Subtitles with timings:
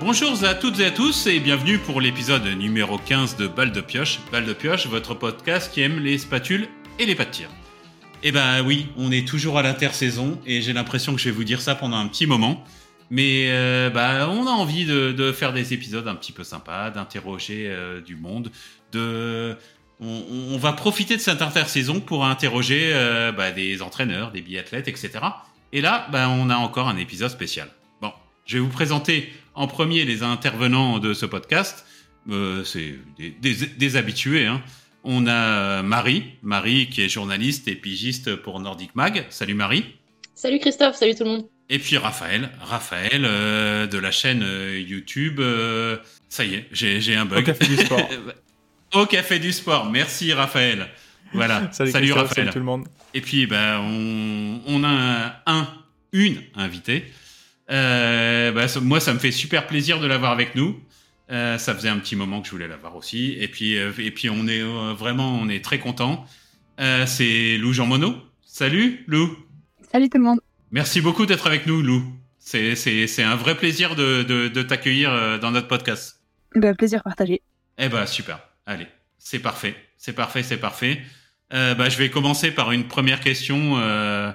[0.00, 3.80] Bonjour à toutes et à tous et bienvenue pour l'épisode numéro 15 de Balle de
[3.80, 4.20] Pioche.
[4.30, 6.68] Balle de Pioche, votre podcast qui aime les spatules
[7.00, 7.48] et les pas de tir.
[8.22, 11.42] Eh ben oui, on est toujours à l'intersaison et j'ai l'impression que je vais vous
[11.42, 12.64] dire ça pendant un petit moment.
[13.10, 17.66] Mais euh, bah, on a envie de, faire des épisodes un petit peu sympas, d'interroger
[17.66, 18.52] euh, du monde,
[18.92, 19.56] de...
[20.00, 25.10] On, va profiter de cette intersaison pour interroger euh, bah, des entraîneurs, des biathlètes, etc.
[25.72, 27.68] Et là, bah, on a encore un épisode spécial.
[28.00, 28.12] Bon,
[28.46, 31.84] je vais vous présenter en premier les intervenants de ce podcast.
[32.64, 34.46] C'est des, habitués.
[34.46, 34.62] Hein.
[35.02, 39.26] On a Marie, Marie qui est journaliste et pigiste pour Nordic Mag.
[39.30, 39.84] Salut Marie.
[40.34, 41.46] Salut Christophe, salut tout le monde.
[41.68, 45.40] Et puis Raphaël, Raphaël euh, de la chaîne euh, YouTube.
[45.40, 45.96] Euh,
[46.28, 47.40] ça y est, j'ai un bug.
[47.40, 48.08] Au Café du Sport.
[48.94, 49.90] Au Café du Sport.
[49.90, 50.88] Merci Raphaël.
[51.32, 51.68] Voilà.
[51.72, 52.28] salut, Raphaël.
[52.28, 52.86] Salut tout le monde.
[53.12, 55.66] Et puis ben on, on a un,
[56.12, 57.04] une invitée.
[57.68, 60.80] Bah, moi ça me fait super plaisir de l'avoir avec nous.
[61.28, 63.36] ça faisait un petit moment que je voulais l'avoir aussi.
[63.40, 64.62] Et puis et puis on est
[64.94, 66.26] vraiment on est très content.
[66.78, 68.16] C'est Lou Jean Monod.
[68.44, 69.36] Salut Lou.
[69.92, 70.40] Salut tout le monde.
[70.70, 72.02] Merci beaucoup d'être avec nous, Lou.
[72.38, 76.20] C'est un vrai plaisir de, de, t'accueillir euh, dans notre podcast.
[76.54, 77.42] Bah, plaisir partagé.
[77.78, 78.40] Eh ben super.
[78.66, 78.86] Allez,
[79.18, 79.74] c'est parfait.
[79.96, 81.02] C'est parfait, c'est parfait.
[81.52, 84.32] Euh, bah, je vais commencer par une première question euh,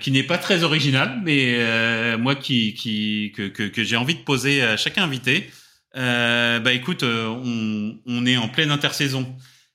[0.00, 4.98] qui n'est pas très originale, mais moi qui, que, j'ai envie de poser à chaque
[4.98, 5.50] invité.
[5.94, 9.34] bah écoute, on, est en pleine intersaison.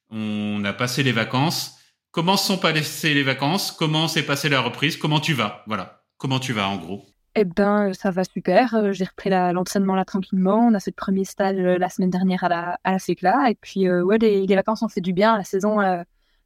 [0.10, 1.78] On a passé les vacances.
[2.12, 3.72] Comment se sont passées les vacances?
[3.72, 4.98] Comment s'est passée la reprise?
[4.98, 5.64] Comment tu vas?
[5.68, 6.02] Voilà.
[6.18, 7.06] Comment tu vas en gros?
[7.36, 8.74] Eh ben, ça va super.
[8.74, 10.68] Euh, j'ai repris l'entraînement là tranquillement.
[10.68, 13.56] On a fait le premier stage euh, la semaine dernière à la, à la Et
[13.56, 15.38] puis, euh, ouais, les, vacances ont fait du bien.
[15.38, 15.80] La saison,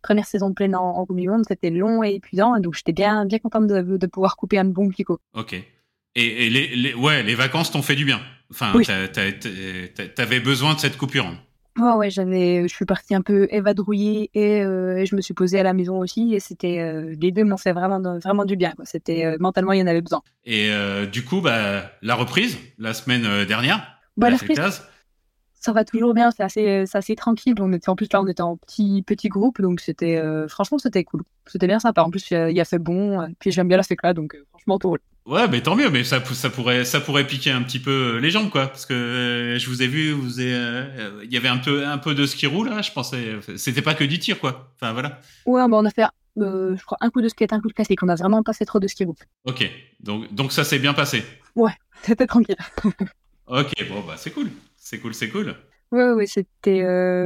[0.03, 2.59] première saison pleine en, en Coupe du Monde, c'était long et épuisant.
[2.59, 5.19] Donc, j'étais bien, bien contente de, pouvoir couper un bon picot.
[5.33, 5.55] Ok.
[6.15, 8.21] Et, les, ouais, les vacances t'ont fait du bien.
[8.51, 8.71] Enfin,
[10.15, 11.25] t'avais besoin de cette coupure.
[11.79, 15.59] Oh ouais, j'avais, je suis partie un peu évadrouillée euh, et, je me suis posée
[15.59, 18.75] à la maison aussi et c'était euh, les deux m'ont fait vraiment vraiment du bien.
[18.83, 20.21] C'était euh, mentalement il y en avait besoin.
[20.45, 20.69] Et
[21.11, 23.99] du coup, bah la reprise la semaine dernière.
[24.17, 24.83] Bah, la reprise,
[25.63, 27.55] ça va toujours bien, c'est assez, assez tranquille.
[27.59, 31.03] On était en plus là, on était en petit petit groupe, donc c'était franchement c'était
[31.03, 32.03] cool, c'était bien sympa.
[32.03, 34.89] En plus il y a fait bon, puis j'aime bien la fécla, donc franchement tout
[34.89, 34.99] roule.
[35.25, 38.29] Ouais, mais tant mieux, mais ça, ça pourrait, ça pourrait piquer un petit peu les
[38.29, 41.57] jambes, quoi, parce que euh, je vous ai vu, vous euh, il y avait un
[41.57, 42.81] peu, un peu de ski roule là.
[42.81, 44.69] Je pensais, c'était pas que du tir, quoi.
[44.75, 45.21] Enfin voilà.
[45.45, 46.03] Ouais, bah on a fait,
[46.39, 48.03] euh, je crois, un coup de skate, un coup de classique.
[48.03, 49.15] On a vraiment passé trop de ski roule.
[49.45, 49.65] Ok,
[50.01, 51.23] donc, donc ça s'est bien passé.
[51.55, 51.71] Ouais,
[52.01, 52.57] c'était tranquille.
[53.47, 54.49] ok, bon bah c'est cool,
[54.83, 55.55] c'est cool, c'est cool.
[55.91, 56.83] Ouais, ouais, c'était.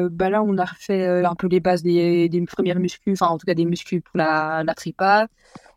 [0.09, 3.37] bah là, on a refait un peu les bases des, des premières muscles, enfin en
[3.37, 5.27] tout cas des muscles pour la, la tripa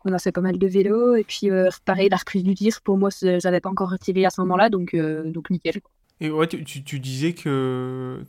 [0.05, 1.15] on a fait pas mal de vélo.
[1.15, 4.29] Et puis, euh, pareil, la reprise du tir, pour moi, j'avais pas encore retiré à
[4.29, 5.81] ce moment-là, donc, euh, donc nickel.
[6.19, 8.23] Et ouais, tu, tu, disais que.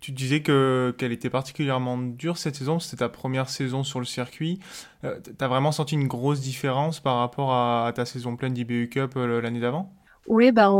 [0.00, 4.04] tu disais que qu'elle était particulièrement dure cette saison, c'était ta première saison sur le
[4.04, 4.60] circuit.
[5.04, 8.88] Euh, tu as vraiment senti une grosse différence par rapport à, ta saison pleine d'IBU
[8.88, 9.92] Cup l'année d'avant?
[10.28, 10.70] Oui, bah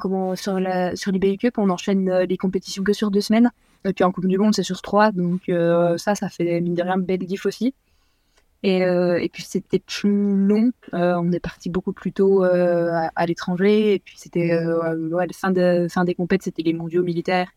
[0.00, 3.50] comment, sur, la, sur l'IBU Cup, on enchaîne les compétitions que sur deux semaines.
[3.84, 5.12] Et puis en Coupe du Monde, c'est sur trois.
[5.12, 5.42] Donc
[5.98, 7.74] ça, ça fait mine de rien belle diff aussi.
[8.64, 10.72] Euh, et, puis c'était plus long.
[10.94, 13.94] Euh, on est parti beaucoup plus tôt euh, à, l'étranger.
[13.94, 17.48] Et puis c'était ouais, fin, de, fin des compètes, c'était les mondiaux militaires.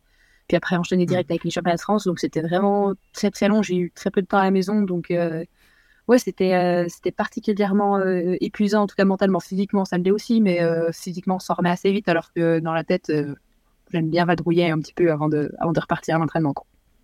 [0.47, 1.07] Puis après enchaîner mm.
[1.07, 2.05] direct avec les championnats de France.
[2.05, 3.61] Donc c'était vraiment très très long.
[3.61, 4.81] J'ai eu très peu de temps à la maison.
[4.81, 5.13] Donc
[6.07, 7.99] ouais, c'était c'était particulièrement
[8.41, 9.39] épuisant, en tout cas mentalement.
[9.39, 10.41] Physiquement, ça me l'est aussi.
[10.41, 10.59] Mais
[10.93, 12.07] physiquement, on s'en remet assez vite.
[12.09, 13.11] Alors que dans la tête,
[13.91, 16.53] j'aime bien vadrouiller un petit peu avant de, avant de repartir à l'entraînement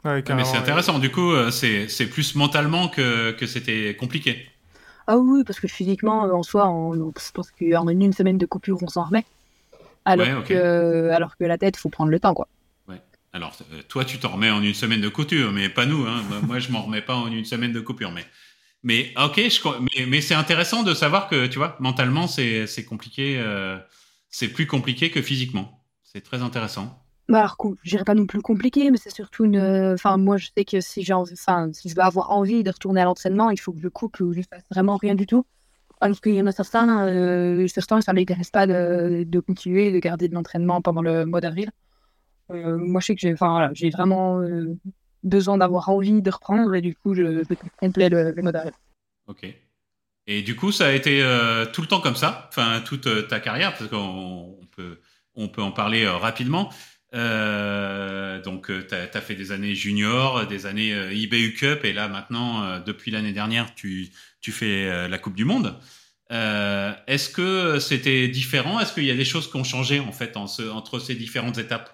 [0.04, 1.00] mais c'est intéressant.
[1.00, 4.50] Du coup, euh, c'est plus mentalement que, que c'était compliqué.
[5.08, 8.46] Ah oui, parce que physiquement, euh, en soi, on, je pense qu'en une semaine de
[8.46, 9.26] coupure, on s'en remet.
[10.06, 12.50] Alors, que, alors que la tête, il faut prendre le temps, quoi.
[12.90, 13.02] Ouais.
[13.32, 16.06] Alors, euh, toi, tu t'en remets en une semaine de couture, mais pas nous.
[16.06, 16.22] Hein.
[16.46, 18.12] Moi, je m'en remets pas en une semaine de coupure.
[18.12, 18.26] Mais,
[18.84, 19.42] mais ok,
[20.08, 23.42] mais, c'est intéressant de savoir que, tu vois, mentalement, c'est compliqué.
[24.30, 25.84] c'est plus compliqué que physiquement.
[26.04, 27.04] C'est très intéressant.
[27.30, 29.56] Bah alors, dirais pas non plus compliqué, mais c'est surtout une.
[29.56, 31.14] Euh, enfin, moi, je sais que si j'ai
[31.74, 34.34] si je veux avoir envie de retourner à l'entraînement, il faut que je coupe ou
[34.34, 35.46] je fasse vraiment rien du tout.
[36.02, 39.40] Alors qu'il y en a certains, euh, certains, ça ne les intéresse pas de, de,
[39.40, 41.72] continuer, de garder de l'entraînement pendant le mois d'avril.
[42.52, 44.78] Euh, moi, je sais que j'ai, enfin, j'ai vraiment euh,
[45.24, 47.44] besoin d'avoir envie de reprendre et du coup, je
[47.78, 48.74] complet le, le d'avril.
[49.28, 49.48] Ok.
[50.26, 51.20] Et du coup, ça a été
[51.74, 55.00] tout le temps comme ça, enfin, toute ta carrière, parce qu'on peut,
[55.36, 56.70] on peut en parler rapidement.
[57.14, 61.94] Euh, donc, euh, tu as, fait des années junior, des années euh, IBU Cup, et
[61.94, 64.10] là maintenant, depuis l'année dernière, tu,
[64.42, 65.78] tu fais la Coupe du Monde.
[66.30, 68.80] Est-ce que c'était différent?
[68.80, 71.93] Est-ce qu'il y a des choses qui ont changé en fait entre ces différentes étapes?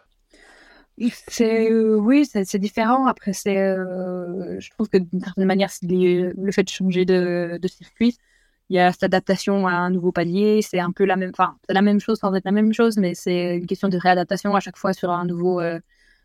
[1.27, 3.05] C'est oui, c'est différent.
[3.07, 8.17] Après, c'est, je trouve que d'une certaine manière, c'est le fait de changer de, circuit
[8.69, 10.61] il y a cette adaptation à un nouveau palier.
[10.61, 13.15] C'est un peu la même, enfin, la même chose sans être la même chose, mais
[13.15, 15.79] c'est une question de réadaptation à chaque fois sur un nouveau, euh,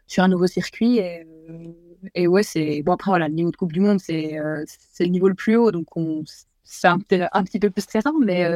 [0.06, 0.98] sur un nouveau circuit.
[0.98, 1.72] Et, euh,
[2.14, 2.92] et ouais, c'est bon.
[2.92, 5.56] Après, voilà, le niveau de Coupe du Monde, c'est euh, c'est le niveau le plus
[5.56, 6.22] haut, donc on,
[6.64, 6.98] c'est un,
[7.32, 8.46] un, petit peu plus stressant, mais,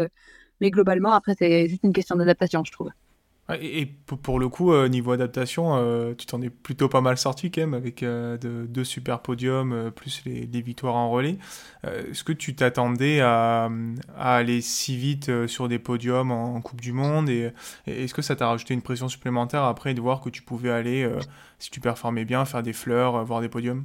[0.60, 2.90] mais globalement, après, c'est juste une question d'adaptation, je trouve.
[3.54, 7.50] Et pour le coup, euh, niveau adaptation, euh, tu t'en es plutôt pas mal sorti
[7.50, 11.38] quand même, avec euh, deux super podiums, plus les, victoires en relais.
[11.84, 13.70] Est-ce que tu t'attendais à,
[14.18, 17.30] aller si vite sur des podiums en, Coupe du Monde
[17.86, 21.08] est-ce que ça t'a rajouté une pression supplémentaire après de voir que tu pouvais aller,
[21.58, 23.84] si tu performais bien, faire des fleurs, voir des podiums?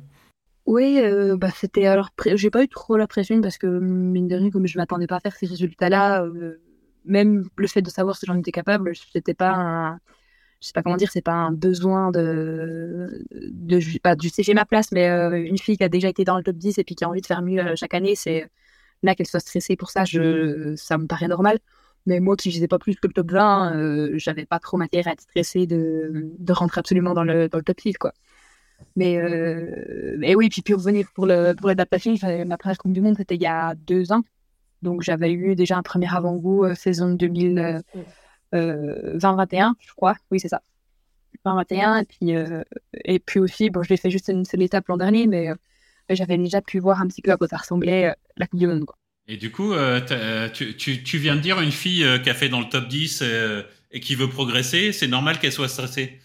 [0.65, 1.00] Oui,
[1.38, 4.65] bah c'était alors j'ai pas eu trop la pression parce que mine de rien comme
[4.65, 6.25] je m'attendais pas à faire ces résultats-là,
[7.05, 10.00] même le fait de savoir si j'en étais capable, c'était pas un,
[10.63, 14.63] je sais pas comment dire, c'est pas un besoin de, de, pas du j'ai ma
[14.63, 16.95] place, mais euh, une fille qui a déjà été dans le top 10 et puis
[16.95, 18.50] qui a envie de faire mieux euh, chaque année, c'est
[19.03, 21.59] là qu'elle soit stressée pour ça, je, ça me paraît normal.
[22.05, 25.07] Mais moi qui faisais pas plus que le top 20, euh, j'avais pas trop matière
[25.09, 28.13] à être stressée de, de rentrer absolument dans le, dans le top 6, quoi.
[28.95, 29.17] Mais,
[30.17, 32.15] mais oui, puis, puis revenir pour le pour l'adaptation,
[32.45, 34.23] ma première Coupe du Monde, c'était il y a deux ans.
[34.83, 37.83] Donc j'avais eu déjà un premier avant-goût euh, saison 2021,
[38.53, 40.15] euh, euh, je crois.
[40.30, 40.62] Oui, c'est ça.
[41.45, 41.97] 2021.
[41.97, 42.33] Et puis,
[43.06, 45.50] et puis aussi, bon, je l'ai fait juste une seule étape l'an dernier, mais
[46.09, 48.85] j'avais déjà pu voir un petit peu à quoi ça ressemblait la Coupe du Monde.
[49.27, 49.74] Et du coup,
[50.53, 53.24] tu, tu, tu, viens de dire une fille qui a fait dans le top 10
[53.91, 56.19] et qui veut progresser, c'est normal qu'elle soit stressée.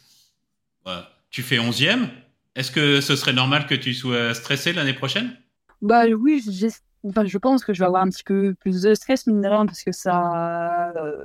[1.31, 2.08] Tu fais 11e.
[2.54, 5.37] Est-ce que ce serait normal que tu sois stressée l'année prochaine?
[5.81, 6.43] Bah oui,
[7.04, 9.48] Enfin, je pense que je vais avoir un petit peu plus de stress, mine de
[9.48, 10.92] rien, parce que ça.
[10.96, 11.24] Euh,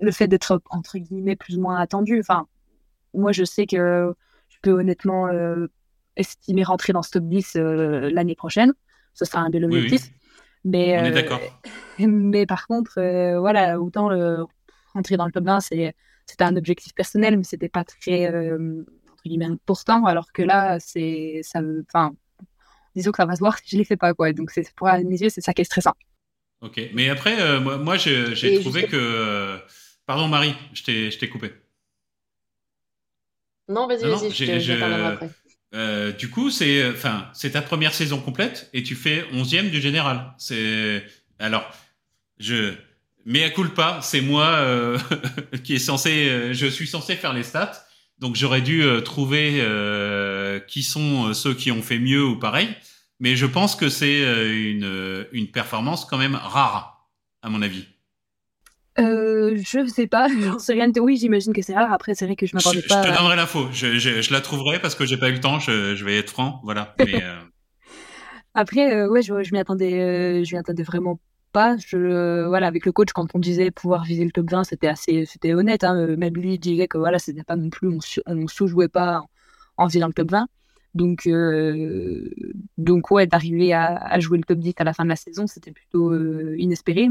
[0.00, 2.18] le fait d'être, entre guillemets, plus ou moins attendu.
[2.18, 2.46] Enfin,
[3.14, 4.12] moi, je sais que
[4.48, 5.68] je peux honnêtement euh,
[6.16, 8.72] estimer rentrer dans ce top 10 euh, l'année prochaine.
[9.14, 10.10] Ce sera un bel objectif.
[10.64, 11.40] Mais, On est d'accord.
[11.98, 12.94] Mais par contre,
[13.38, 14.08] voilà, autant
[14.94, 15.94] rentrer dans le top 20, c'était
[16.40, 20.04] un objectif personnel, mais c'était pas très, entre guillemets, important.
[20.06, 21.40] Alors que là, c'est.
[21.44, 22.14] Ça, enfin,
[22.94, 24.32] disons que ça va se voir si je les fais pas quoi.
[24.32, 25.94] Donc c'est pour mes yeux c'est ça qui est stressant.
[26.60, 29.58] Ok, mais après euh, moi, moi j'ai trouvé que euh,
[30.06, 31.52] pardon Marie, je t'ai coupé.
[33.68, 35.30] Non vas-y vas-y, je, je, après.
[35.74, 39.80] Euh, du coup, c'est enfin c'est ta première saison complète et tu fais 11e du
[39.80, 40.32] général.
[40.38, 41.04] C'est
[41.38, 41.68] alors
[42.38, 42.74] je
[43.26, 44.98] mais à culpa, c'est moi
[45.64, 47.84] qui est censé je suis censé faire les stats
[48.18, 49.58] donc j'aurais dû euh, trouver
[50.54, 52.68] euh, qui sont euh, ceux qui ont fait mieux ou pareil.
[53.20, 57.08] Mais je pense que c'est une, une performance quand même rare,
[57.42, 57.86] à mon avis.
[58.98, 60.90] Euh, je sais pas, j'en sais rien.
[60.98, 61.92] Oui, j'imagine que c'est rare.
[61.92, 63.02] Après, c'est vrai que je m'attendais pas.
[63.02, 63.68] Je te donnerai l'info.
[63.72, 65.60] Je, je, je, la trouverai parce que j'ai pas eu le temps.
[65.60, 66.94] Je, je vais être franc, voilà.
[66.98, 67.22] Mais,
[68.54, 71.20] Après, ouais, je, je m'y attendais, je m'y attendais vraiment
[71.52, 71.76] pas.
[71.78, 75.24] Je, voilà, avec le coach, quand on disait pouvoir viser le top 20, c'était assez,
[75.24, 75.82] c'était honnête.
[75.82, 76.16] Hein.
[76.16, 79.22] Même lui disait que voilà, c'était pas non plus, on, ne sous-jouait pas
[79.76, 80.46] en, visant le top 20.
[80.94, 82.30] Donc, euh,
[82.78, 85.72] donc ouais, d'arriver à, jouer le top 10 à la fin de la saison, c'était
[85.72, 87.08] plutôt euh, inespéré.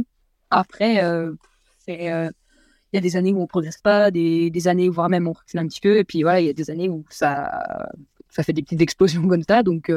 [0.50, 1.33] Après, euh,
[1.80, 5.28] c'est, il y a des années où on progresse pas, des, des années voire même
[5.28, 7.90] on recule un petit peu, et puis voilà, il y a des années où ça,
[8.30, 9.64] fait des petites explosions comme ça.
[9.64, 9.92] Donc,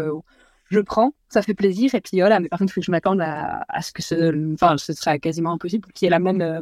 [0.71, 2.91] je prends, ça fait plaisir, et puis voilà, mais par contre, il faut que je
[2.91, 6.61] m'attende à, ce que ce, enfin, quasiment impossible qu'il y ait la même, euh,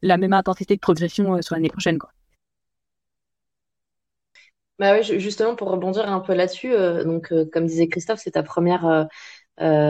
[0.00, 2.10] la même intensité de progression euh, sur l'année prochaine, quoi.
[4.78, 8.42] Bah oui, justement, pour rebondir un peu là-dessus, euh, donc, comme disait Christophe, c'est ta
[8.42, 9.08] première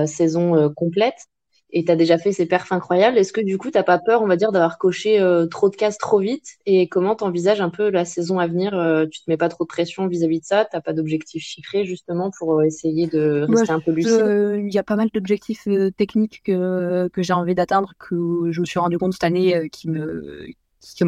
[0.07, 1.27] saison complète
[1.73, 3.19] et tu as déjà fait ces perfs incroyables.
[3.19, 5.71] Est-ce que du coup, tu n'as pas peur, on va dire, d'avoir coché euh, trop
[5.71, 6.47] de cases trop vite?
[6.67, 9.49] Et comment tu envisages un peu la saison à venir euh, Tu te mets pas
[9.49, 10.67] trop de pression vis-à-vis de ça?
[10.67, 14.27] Tu n'as pas d'objectif chiffré justement pour euh, essayer de rester un peu lucide?
[14.59, 18.67] Il y a pas mal d'objectifs techniques que, que j'ai envie d'atteindre, que je me
[18.67, 20.47] suis rendu compte cette année qui me,
[20.83, 21.05] qui,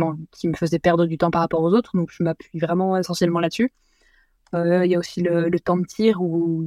[0.48, 1.92] me faisaient perdre du temps par rapport aux autres.
[1.94, 3.72] Donc je m'appuie vraiment essentiellement là-dessus.
[4.52, 6.18] Il y a aussi le, temps de tir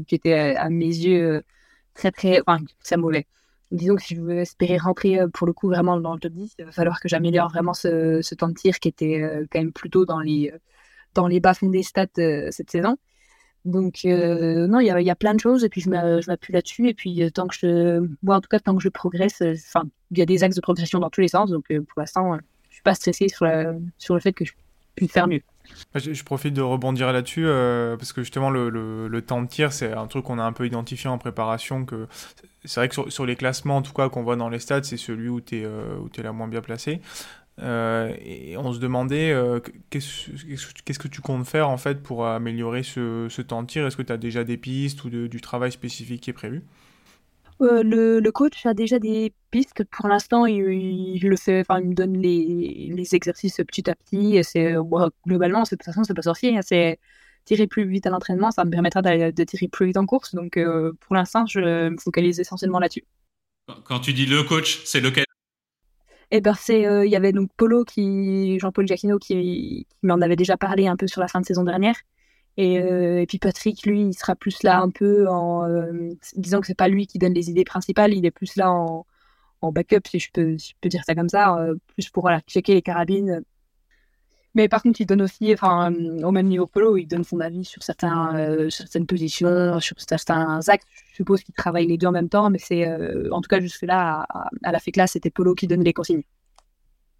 [0.07, 1.43] qui était à mes yeux
[1.93, 2.41] très très...
[2.41, 3.27] Enfin, c'est mauvais
[3.71, 6.33] disons que si je veux espérer rentrer euh, pour le coup vraiment dans le top
[6.33, 9.59] 10, il va falloir que j'améliore vraiment ce, temps de tir qui était euh, quand
[9.59, 12.07] même plutôt dans les, euh, les bas-fonds des stats
[12.51, 12.97] cette saison.
[13.65, 16.87] Donc, non, il y a, plein de choses et puis je m'appuie là-dessus.
[16.87, 20.21] Et puis, tant que je, moi en tout cas, tant que je progresse, il y
[20.21, 21.49] a des axes de progression dans tous les sens.
[21.49, 22.37] Donc, pour l'instant,
[22.87, 23.45] pas stressée sur,
[23.97, 24.53] sur le fait que je
[24.95, 25.41] puisse faire mieux.
[25.95, 27.45] Je, profite de rebondir là-dessus
[27.99, 30.65] parce que justement le, le, temps de tir c'est un truc qu'on a un peu
[30.65, 32.07] identifié en préparation que
[32.63, 34.95] c'est vrai que sur, les classements en tout cas qu'on voit dans les stats c'est
[34.95, 37.01] celui où tu es, es la moins bien placé.
[37.59, 42.83] Euh, et on se demandait euh, qu'est-ce que tu comptes faire en fait pour améliorer
[42.83, 43.85] ce, temps de tir?
[43.85, 46.63] Est-ce que tu as déjà des pistes ou du travail spécifique qui est prévu?
[47.61, 49.83] Euh, le, coach a déjà des pistes.
[49.85, 54.37] Pour l'instant, il, le fait, enfin, il me donne les, les, exercices petit à petit.
[54.37, 54.75] Et c'est
[55.25, 56.57] globalement, de toute façon, c'est pas sorcier.
[56.57, 56.99] Hein, c'est
[57.45, 60.35] tirer plus vite à l'entraînement, ça me permettra de, tirer plus vite en course.
[60.35, 60.59] Donc,
[60.99, 63.05] pour l'instant, je me focalise essentiellement là-dessus.
[63.83, 65.25] Quand tu dis le coach, c'est lequel?
[66.31, 70.35] Et ben c'est euh, il y avait donc Polo qui Jean-Paul Giacchino qui, m'en avait
[70.35, 71.95] déjà parlé un peu sur la fin de saison dernière
[72.57, 76.59] et, euh, et puis Patrick lui il sera plus là un peu en euh, disant
[76.59, 79.05] que c'est pas lui qui donne les idées principales il est plus là en,
[79.61, 81.57] en backup si je peux si je peux dire ça comme ça
[81.93, 83.43] plus pour voilà, checker les carabines
[84.55, 87.63] mais par contre, il donne aussi, enfin, au même niveau Polo, il donne son avis
[87.63, 90.87] sur certains, certaines positions, sur certains actes.
[91.11, 92.87] Je suppose qu'il travaille les deux en même temps, mais c'est,
[93.29, 96.23] en tout cas, jusque là, à, à la FECLA, c'était Polo qui donne les consignes.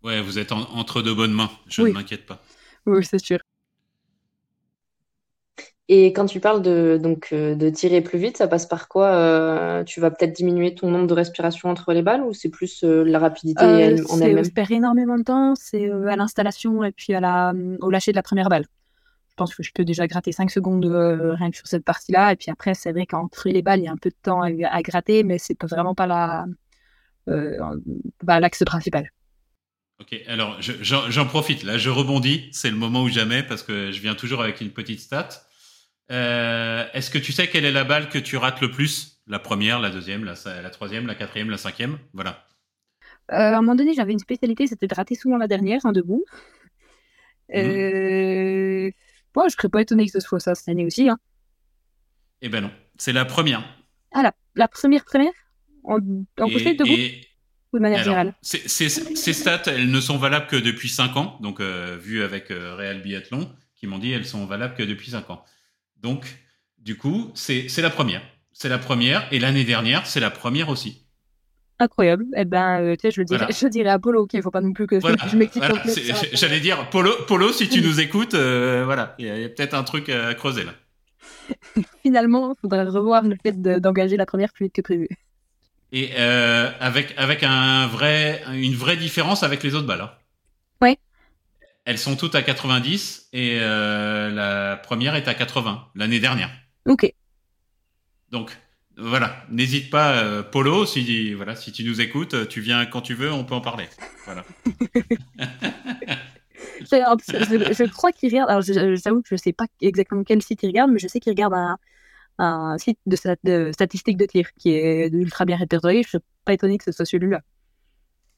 [0.03, 1.51] Ouais, vous êtes entre de bonnes mains.
[1.67, 2.41] Je ne m'inquiète pas.
[2.87, 3.37] Oui, c'est sûr.
[5.89, 9.07] Et quand tu parles de, donc, euh, de tirer plus vite, ça passe par quoi
[9.07, 12.83] euh, Tu vas peut-être diminuer ton nombre de respirations entre les balles ou c'est plus
[12.83, 14.43] euh, la rapidité en elle-même?
[14.43, 18.17] Je perds énormément de temps, c'est à l'installation et puis à la, au lâcher de
[18.17, 18.65] la première balle.
[19.29, 22.33] Je pense que je peux déjà gratter 5 secondes rien que sur cette partie-là.
[22.33, 24.41] Et puis après, c'est vrai qu'entre les balles, il y a un peu de temps
[24.41, 26.45] à, gratter, mais c'est vraiment pas
[27.27, 29.11] bah, l'axe principal.
[30.01, 33.99] Ok, alors j'en profite, là je rebondis, c'est le moment ou jamais parce que je
[33.99, 35.29] viens toujours avec une petite stat.
[36.11, 39.21] Euh, est-ce que tu sais quelle est la balle que tu rates le plus?
[39.27, 41.99] La première, la deuxième, la, troisième, la quatrième, la cinquième?
[42.13, 42.45] Voilà.
[43.31, 45.91] Euh, à un moment donné, j'avais une spécialité, c'était de rater souvent la dernière, en
[45.91, 46.23] debout.
[47.49, 47.59] Mhm.
[47.59, 48.91] Euh...
[49.35, 51.09] je serais pas étonné que ce soit ça cette année aussi.
[51.09, 51.17] Hein.
[52.41, 53.63] Eh ben non, c'est la première.
[54.13, 55.33] Ah, la, première première?
[55.83, 55.99] En, en
[56.47, 57.25] debout?
[57.73, 58.33] Ou de manière générale?
[58.41, 63.51] Ces stats, elles ne sont valables que depuis 5 ans, donc vu avec Real Biathlon,
[63.75, 65.43] qui m'ont dit elles sont valables que depuis 5 ans.
[66.01, 66.25] Donc,
[66.77, 68.21] du coup, c'est la première.
[68.53, 69.27] C'est la première.
[69.31, 71.07] Et l'année dernière, c'est la première aussi.
[71.79, 72.25] Incroyable.
[72.35, 74.61] Eh ben, euh, tu sais, je, dirais, je dirais à Polo qu'il ne faut pas
[74.61, 75.63] non plus que je m'excite
[76.33, 79.83] J'allais dire, Polo, Polo, si tu nous écoutes, euh, voilà, il y a, peut-être un
[79.83, 80.73] truc à creuser là.
[82.01, 85.07] Finalement, il faudrait revoir le fait d'engager la première plus vite que prévu.
[85.91, 90.01] Et euh, avec, avec un vrai, une vraie différence avec les autres balles.
[90.01, 90.11] Hein.
[91.87, 96.49] Elles sont toutes à 90 et euh, la première est à 80 l'année dernière.
[96.85, 97.09] Ok.
[98.29, 98.51] Donc
[98.97, 103.13] voilà, n'hésite pas, euh, Polo, si voilà, si tu nous écoutes, tu viens quand tu
[103.13, 103.85] veux, on peut en parler.
[104.25, 104.43] Voilà.
[106.81, 108.49] je, crois qu'il regarde.
[108.49, 111.21] Alors, j'avoue que je ne sais pas exactement quel site il regarde, mais je sais
[111.21, 111.53] qu'il regarde
[112.37, 116.03] un, site de, statistiques de tir qui est ultra bien répertorié.
[116.03, 117.39] Je ne suis pas étonné que ce soit celui-là.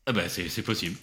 [0.05, 0.97] Ah bah, c'est possible.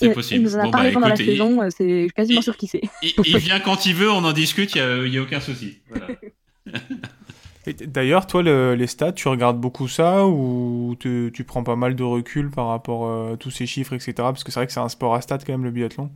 [0.00, 0.40] C'est possible.
[0.40, 2.66] Il nous en a bon, parlé bah, pendant la saison, euh, c'est quasiment sûr qui
[2.66, 2.82] c'est.
[3.02, 5.78] Il, vient quand il veut, on en discute, il n'y a, aucun souci.
[7.86, 12.50] D'ailleurs, toi, les stats, tu regardes beaucoup ça ou tu prends pas mal de recul
[12.50, 14.14] par rapport euh, à tous ces chiffres, etc.
[14.16, 16.10] Parce que c'est vrai que c'est un sport à stats quand même, le biathlon.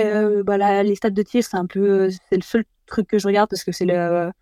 [0.00, 3.26] Euh, bah, les stats de tir, c'est un peu, c'est le seul truc que je
[3.26, 4.32] regarde parce que c'est le,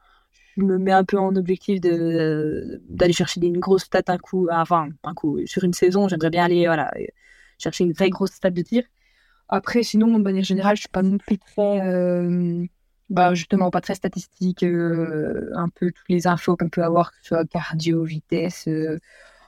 [0.57, 4.49] je me mets un peu en objectif de d'aller chercher une grosse stats un coup,
[4.51, 6.07] enfin un coup sur une saison.
[6.07, 6.91] J'aimerais bien aller, voilà,
[7.63, 8.85] chercher une vraie grosse stade de tir.
[9.49, 12.65] Après, sinon, de manière générale, je suis pas non plus très, euh,
[13.11, 14.63] bah, justement, pas très statistique.
[14.63, 18.99] Euh, un peu toutes les infos qu'on peut avoir, que ce soit cardio, vitesse, euh,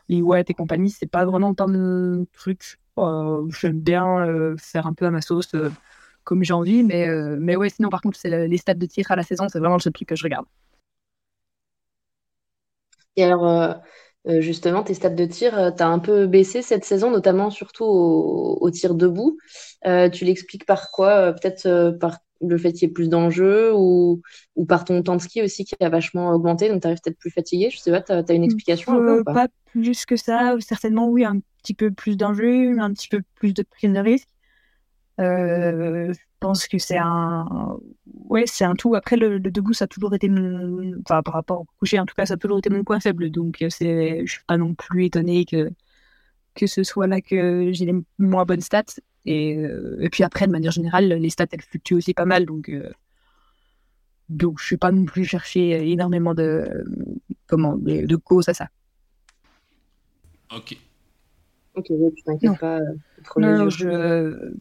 [0.09, 2.78] les watts et compagnie, c'est pas vraiment tant de trucs.
[3.61, 5.56] J'aime bien faire un peu à ma sauce
[6.25, 9.16] comme j'ai envie, mais, mais ouais, sinon, par contre, c'est les stats de tir à
[9.16, 10.47] la saison, c'est vraiment le seul truc que je regarde.
[13.16, 13.83] Et alors,
[14.26, 17.50] euh, justement, tes stats de tir, euh, tu as un peu baissé cette saison, notamment
[17.50, 19.37] surtout au, tir debout.
[19.87, 24.23] Euh, tu l'expliques par quoi Peut-être par le fait qu'il y ait plus d'enjeux ou,
[24.57, 27.19] ou par ton temps de ski aussi qui a vachement augmenté, donc tu arrives peut-être
[27.19, 27.71] plus fatigué.
[27.71, 29.49] Je sais pas, tu as, une explication Pas?
[29.66, 30.57] plus que ça.
[30.61, 34.28] Certainement, oui, un petit peu plus d'enjeux, un petit peu plus de prise de risque.
[35.18, 37.78] Je pense que c'est un
[38.28, 38.94] ouais, c'est un tout.
[38.94, 40.94] Après, le, debout, ça a toujours été mon.
[41.00, 43.30] Enfin, par rapport au coucher, en tout cas, ça a toujours été mon point faible.
[43.30, 44.26] Donc, euh, c'est...
[44.26, 45.71] je suis pas non plus étonné que,
[46.54, 48.85] que ce soit là que j'ai les moins bonnes stats.
[49.26, 52.47] Et, euh, et puis après, de manière générale, les stats, elles fluctuent aussi pas mal.
[52.47, 52.90] Donc, euh,
[54.28, 56.85] donc je suis pas non plus cherché énormément de,
[57.47, 58.68] comment, de, de causes à ça.
[60.54, 60.76] Ok.
[61.76, 62.78] Ok, tu t'inquiètes pas.
[63.37, 64.52] non, je,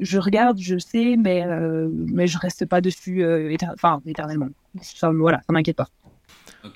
[0.00, 4.48] je regarde, je sais, mais, euh, mais je reste pas dessus euh, enfin, éternellement.
[4.82, 5.88] Ça, voilà, ça m'inquiète pas.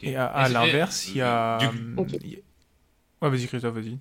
[0.03, 1.59] Et à, l'inverse, il y a.
[3.23, 3.99] Ouais, vas-y, Christophe, vas-y.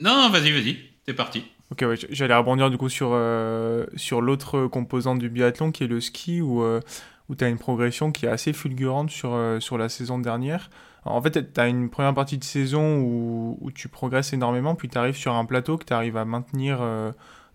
[0.00, 1.44] Non, vas-y, vas-y, t'es parti.
[1.70, 5.86] Ok, ouais, j'allais rebondir du coup sur, euh, sur l'autre composante du biathlon qui est
[5.86, 9.88] le ski, où, où tu as une progression qui est assez fulgurante sur, sur la
[9.88, 10.70] saison dernière.
[11.04, 14.88] en fait, tu as une première partie de saison où, où tu progresses énormément, puis
[14.88, 16.80] tu arrives sur un plateau que tu arrives à maintenir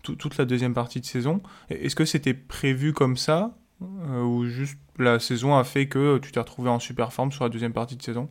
[0.02, 1.42] toute la deuxième partie de saison.
[1.70, 6.32] Est-ce que c'était prévu comme ça euh, ou juste la saison a fait que tu
[6.32, 8.28] t'es retrouvé en super forme sur la deuxième partie de saison?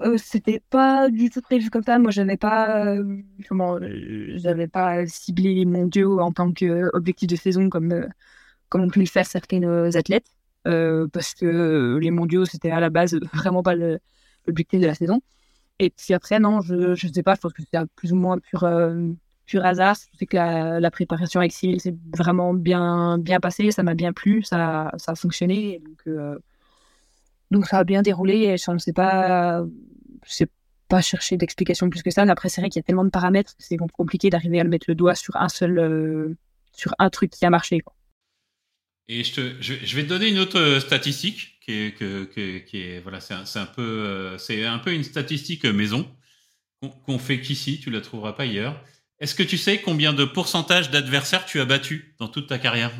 [0.00, 1.98] Euh, C'était pas du tout prévu comme ça.
[1.98, 3.22] Moi, j'avais pas euh,
[4.36, 8.06] j'avais pas ciblé les mondiaux en tant qu'objectif de saison comme
[8.70, 9.62] comme ont pu le faire certains
[9.96, 10.26] athlètes,
[10.64, 15.22] parce que les mondiaux c'était à la base vraiment pas l'objectif de la saison.
[15.80, 18.38] Et puis après, non, je, je sais pas, je pense que c'était plus ou moins
[18.40, 18.64] pur,
[19.46, 19.96] pur hasard.
[20.18, 24.42] C'est que la, préparation avec Cyril s'est vraiment bien, bien passée, ça m'a bien plu,
[24.42, 25.80] ça, ça a fonctionné.
[25.84, 26.38] Donc, euh,
[27.50, 29.64] donc ça a bien déroulé et je ne sais pas,
[30.88, 32.22] pas chercher d'explication plus que ça.
[32.22, 34.86] Après, c'est vrai qu'il y a tellement de paramètres c'est compliqué d'arriver à le mettre
[34.88, 36.36] le doigt sur un seul, euh,
[36.72, 37.82] sur un truc qui a marché.
[39.08, 43.00] Et je, te, je, vais te donner une autre statistique qui est, que, qui est
[43.00, 46.10] voilà, c'est un, un, peu, euh, c'est un peu une statistique maison
[47.04, 48.82] qu'on fait qu'ici, tu la trouveras pas ailleurs.
[49.18, 52.92] Est-ce que tu sais combien de pourcentage d'adversaires tu as battu dans toute ta carrière?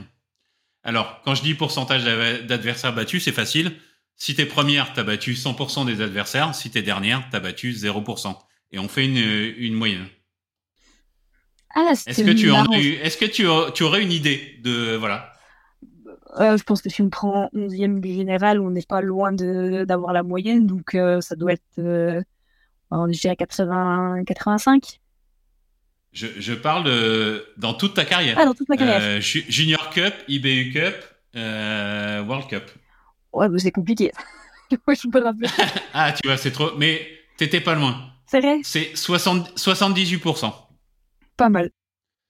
[0.82, 3.72] Alors, quand je dis pourcentage d'adversaires battus, c'est facile.
[4.16, 6.54] Si t'es première, t'as battu 100% des adversaires.
[6.54, 8.34] Si t'es dernière, t'as battu 0%.
[8.72, 9.18] Et on fait une,
[9.58, 10.06] une moyenne.
[11.74, 12.50] Ah, est-ce que tu
[13.02, 15.34] est-ce que tu, tu, aurais une idée de voilà
[16.40, 20.14] euh, Je pense que si on prend 11e du général, on n'est pas loin d'avoir
[20.14, 22.22] la moyenne, donc euh, ça doit être euh,
[22.90, 25.00] on est à 80 85.
[26.16, 28.38] Je, parle de, dans toute ta carrière.
[28.40, 29.02] Ah, dans toute ma carrière.
[29.02, 30.94] Euh, junior Cup, IBU Cup,
[31.36, 32.62] euh, World Cup.
[33.34, 34.12] Ouais, mais c'est compliqué.
[34.70, 35.48] Je peux rappeler.
[35.92, 36.70] ah, tu vois, c'est trop.
[36.78, 37.06] Mais
[37.36, 38.12] t'étais pas loin.
[38.26, 38.60] C'est vrai?
[38.62, 40.52] C'est 78%.
[41.36, 41.70] Pas mal.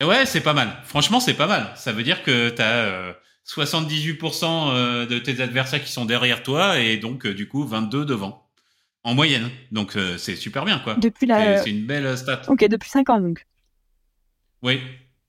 [0.02, 0.76] ouais, c'est pas mal.
[0.84, 1.72] Franchement, c'est pas mal.
[1.76, 3.14] Ça veut dire que t'as
[3.46, 8.48] 78% euh, de tes adversaires qui sont derrière toi et donc, du coup, 22 devant.
[9.04, 9.48] En moyenne.
[9.70, 10.94] Donc, c'est super bien, quoi.
[10.96, 11.62] Depuis la.
[11.62, 12.42] C'est une belle stat.
[12.48, 13.46] Ok, depuis 5 ans, donc.
[14.62, 14.80] Oui.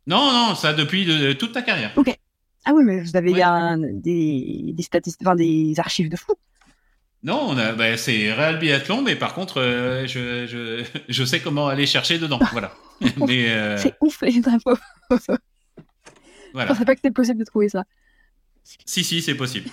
[0.06, 1.92] Non, non, ça depuis toute ta carrière.
[1.96, 2.18] Ok.
[2.66, 3.34] Ah oui, mais vous avez
[3.94, 6.34] des, des statistiques, enfin, des archives de fou.
[7.24, 11.40] Non, on a, bah, c'est Real Biathlon, mais par contre, euh, je, je, je, sais
[11.40, 12.40] comment aller chercher dedans.
[12.52, 12.74] voilà.
[13.28, 13.78] mais, euh...
[13.78, 14.78] C'est ouf, les infos.
[15.10, 16.70] voilà.
[16.70, 17.84] Je pensais pas que c'était possible de trouver ça.
[18.86, 19.70] Si, si, c'est possible.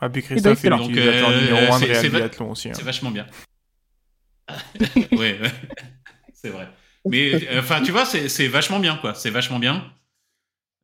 [0.00, 2.68] ah, puis Christophe, il est l'utilisateur euh, numéro 1 de Real Biathlon aussi.
[2.68, 2.74] Hein.
[2.74, 3.26] C'est vachement bien.
[5.12, 5.40] oui, ouais.
[6.32, 6.68] c'est vrai.
[7.06, 9.14] Mais enfin, tu vois, c'est vachement bien, quoi.
[9.14, 9.84] C'est vachement bien.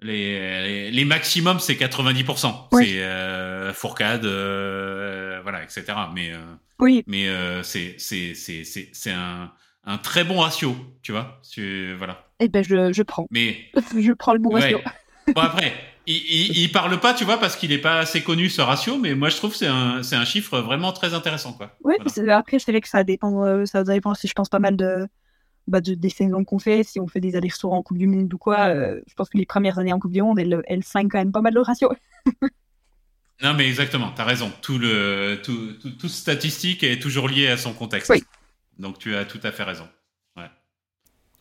[0.02, 2.68] Les, les, maximums, c'est 90%.
[2.72, 5.84] C'est euh, fourcade, euh, voilà, etc.
[6.14, 6.38] Mais, euh,
[6.78, 7.02] oui.
[7.06, 9.52] mais euh, c'est un,
[9.84, 11.40] un très bon ratio, tu vois.
[11.50, 12.26] Tu, voilà.
[12.40, 13.26] Eh ben, je, je prends.
[13.30, 13.56] Mais
[13.98, 14.80] je prends le bon ratio.
[15.34, 15.72] Bon après,
[16.06, 18.98] il, il, il, parle pas, tu vois, parce qu'il est pas assez connu ce ratio,
[18.98, 21.74] mais moi je trouve que c'est un, un chiffre vraiment très intéressant, quoi.
[21.82, 21.94] Oui,
[22.30, 25.08] après c'est vrai que ça dépend, ça dépend si je pense pas mal de
[25.68, 28.32] bah, de, des saisons qu'on fait, si on fait des allers-retours en Coupe du Monde
[28.32, 30.84] ou quoi, euh, je pense que les premières années en Coupe du Monde, elles, elles
[30.92, 31.92] quand même pas mal le ratio.
[33.42, 34.52] non, mais exactement, tu as raison.
[34.62, 38.10] Tout, le, tout, tout, statistique est toujours lié à son contexte.
[38.10, 38.22] Oui.
[38.78, 39.88] Donc tu as tout à fait raison.
[40.36, 40.50] Ouais.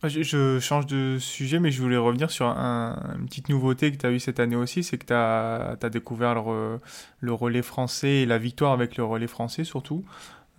[0.08, 4.06] Je, change de sujet, mais je voulais revenir sur un, une petite nouveauté que tu
[4.06, 6.80] as eue cette année aussi, c'est que tu as, as, découvert le,
[7.20, 10.04] le, relais français et la victoire avec le relais français surtout.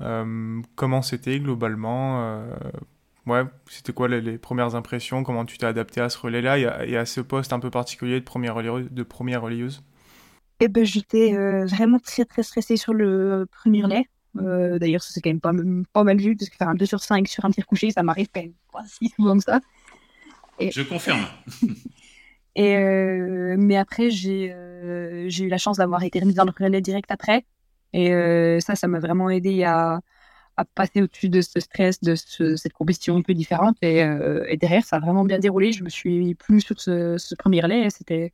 [0.02, 2.56] Euh, comment c'était globalement euh,
[3.28, 5.22] Ouais, c'était quoi les, premières impressions?
[5.24, 6.86] Comment tu t'es adapté à ce relais-là?
[6.86, 9.84] Et, à ce poste un peu particulier de première relayeuse, de première relayeuse
[10.62, 14.06] eh ben, J'étais euh, vraiment très très stressée sur le premier relais.
[14.38, 15.52] Euh, d'ailleurs, c'est quand même pas,
[15.92, 18.02] pas, mal vu, parce que faire un 2 sur 5 sur un tir couché, ça
[18.02, 19.60] m'arrive quand même pas si souvent que ça.
[20.58, 20.72] Et...
[20.72, 21.26] Je confirme.
[22.56, 24.56] et, euh, mais après, j'ai
[25.28, 27.46] j'ai eu la chance d'avoir été remise dans le relais direct après.
[27.92, 28.10] Et
[28.62, 30.00] ça, ça m'a vraiment aidé à,
[30.58, 33.78] à passer au-dessus de ce stress, de cette compétition un peu différente.
[33.84, 35.72] Euh, et, derrière, ça a vraiment bien déroulé.
[35.72, 37.90] Je me suis plus sur ce, premier relais.
[37.92, 38.34] C'était,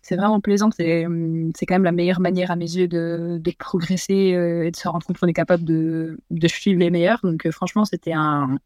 [0.00, 0.70] c'est vraiment plaisant.
[0.70, 1.06] C'est,
[1.54, 4.76] c'est quand même la meilleure manière à mes yeux de, de progresser euh, et de
[4.76, 7.20] se rendre compte qu'on est capable de, de suivre les meilleurs.
[7.22, 8.58] Donc, euh, franchement, c'était un,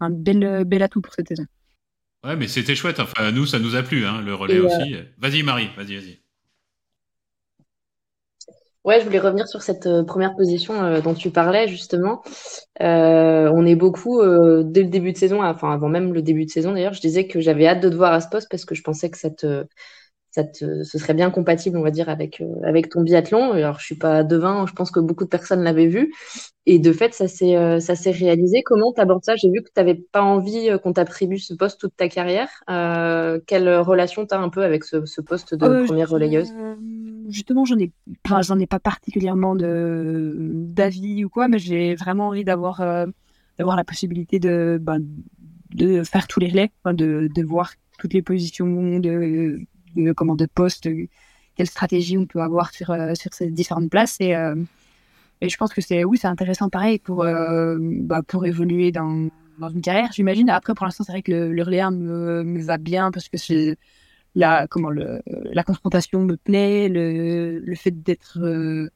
[0.00, 1.46] un bel, bel atout pour cette saison.
[2.24, 2.98] Ouais, mais c'était chouette.
[2.98, 4.96] Enfin, nous, ça nous a plu, hein, le relais aussi.
[5.18, 6.23] Vas-y, Marie, vas-y, vas-y.
[8.84, 12.22] Ouais, je voulais revenir sur cette euh, première position euh, dont tu parlais justement.
[12.82, 16.50] Euh, on est beaucoup dès le début de saison, enfin avant même le début de
[16.50, 18.74] saison d'ailleurs, je disais que j'avais hâte de te voir à ce poste parce que
[18.74, 19.64] je pensais que ça te,
[20.32, 23.52] ça te, ce serait bien compatible, on va dire, avec avec ton biathlon.
[23.52, 26.12] Alors je suis pas devin, je pense que beaucoup de personnes l'avaient vu
[26.66, 28.62] et de fait ça s'est ça s'est réalisé.
[28.62, 29.34] Comment t'abordes ça?
[29.36, 32.50] J'ai vu que tu n'avais pas envie qu'on t'attribue ce poste toute ta carrière.
[33.46, 36.52] quelle relation tu as un peu avec ce, ce poste de première relayeuse?
[37.28, 37.92] Justement, j'en ai,
[38.42, 43.06] j'en ai pas particulièrement de d'avis ou quoi, mais j'ai vraiment envie d'avoir euh,
[43.58, 44.96] d'avoir la possibilité de bah,
[45.74, 49.60] de faire tous les relais, de, de voir toutes les positions de,
[49.96, 50.88] de comment de poste,
[51.56, 54.54] quelle stratégie on peut avoir sur euh, sur ces différentes places et euh,
[55.40, 59.68] et je pense que c'est oui, c'est intéressant pareil pour bah, pour évoluer dans dans
[59.68, 60.50] une carrière, j'imagine.
[60.50, 63.36] Après, pour l'instant, c'est vrai que le, le relais me, me va bien parce que
[63.36, 63.76] c'est
[64.34, 68.90] la comment la confrontation me plaît, le, le fait d'être euh,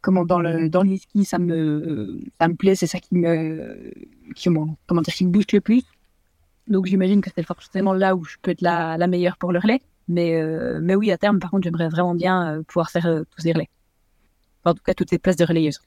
[0.00, 3.92] comment dans le dans les ça me ça me plaît, c'est ça qui me
[4.34, 4.48] qui
[4.86, 5.84] comment dire qui me booste le plus.
[6.68, 9.58] Donc j'imagine que c'est forcément là où je peux être la, la meilleure pour le
[9.58, 9.80] relais.
[10.08, 13.42] Mais euh, mais oui à terme par contre j'aimerais vraiment bien euh, pouvoir faire tous
[13.42, 13.68] ces relais.
[14.64, 15.80] en tout cas toutes ces places de relayeuse.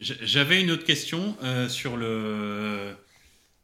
[0.00, 1.36] J'avais une autre question
[1.68, 2.96] sur le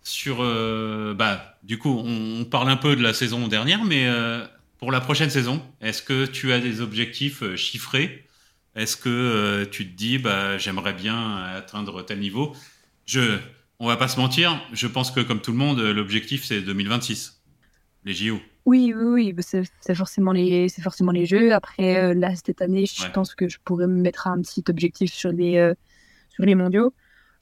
[0.09, 4.45] sur, euh, bah, du coup, on, parle un peu de la saison dernière, mais euh,
[4.79, 8.27] pour la prochaine saison, est-ce que tu as des objectifs euh, chiffrés?
[8.75, 12.55] Est-ce que tu te dis, bah, j'aimerais bien atteindre tel niveau?
[13.07, 13.39] Je,
[13.81, 17.43] on va pas se mentir, je pense que comme tout le monde, l'objectif c'est 2026,
[18.05, 18.41] les JO.
[18.67, 21.53] Oui, oui, oui, bah, c'est forcément les, c'est forcément les jeux.
[21.53, 25.33] Après, là cette année, je pense que je pourrais me mettre un petit objectif sur
[25.33, 25.73] les,
[26.31, 26.95] sur les mondiaux.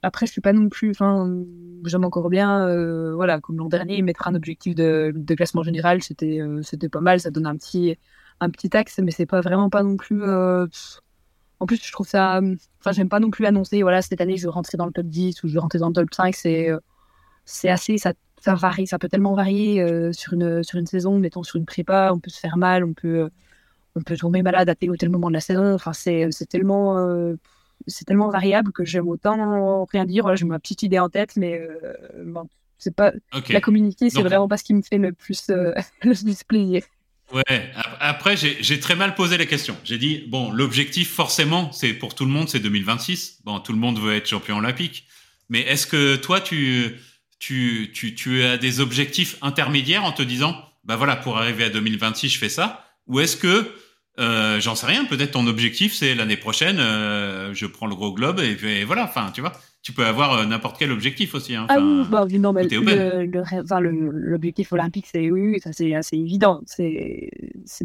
[0.03, 1.43] Après, je suis pas non plus, enfin,
[1.85, 6.41] j'aime encore bien, euh, voilà, comme l'an dernier, mettre un objectif de, classement général, c'était,
[6.41, 7.99] euh, c'était pas mal, ça donne un petit,
[8.41, 10.23] un petit axe, mais c'est pas vraiment pas non plus.
[10.23, 10.67] Euh,
[11.61, 12.41] en plus, je trouve ça,
[12.81, 15.07] enfin, j'aime pas non plus annoncer, voilà, cette année, je vais rentrer dans le top
[15.07, 16.71] 10 ou je vais rentrer dans le top 5, c'est,
[17.47, 21.43] c'est assez, ça, ça varie, ça peut tellement varier sur une, sur une saison, mettons
[21.43, 23.31] sur une prépa, on peut se faire mal, on peut,
[23.97, 26.47] on peut tomber malade à tel ou tel moment de la saison, enfin, c'est, c'est
[26.47, 26.97] tellement
[27.87, 30.23] c'est tellement variable que j'aime autant rien dire.
[30.23, 33.13] Voilà, j'ai ma petite idée en tête, mais euh, bon, c'est pas
[33.49, 36.83] la communiquer, c'est vraiment pas ce qui me fait le plus euh, le plus plaisir.
[37.33, 37.73] Ouais.
[37.99, 39.77] Après, j'ai très mal posé la question.
[39.83, 43.41] J'ai dit bon, l'objectif forcément, c'est pour tout le monde, c'est 2026.
[43.45, 45.07] Bon, tout le monde veut être champion olympique.
[45.49, 46.97] Mais est-ce que toi, tu,
[47.39, 51.71] tu, tu, tu as des objectifs intermédiaires en te disant, bah voilà, pour arriver à
[51.71, 53.73] 2026, je fais ça, ou est-ce que
[54.19, 55.05] euh, j'en sais rien.
[55.05, 59.05] Peut-être ton objectif, c'est l'année prochaine, euh, je prends le gros globe et, puis, voilà.
[59.05, 59.53] Enfin, tu vois,
[59.83, 61.55] tu peux avoir euh, n'importe quel objectif aussi.
[61.55, 61.67] Hein.
[61.69, 62.67] ah oui, bah, non, mais
[63.73, 66.63] l'objectif olympique, c'est oui, ça c'est assez évident.
[66.67, 67.31] C'est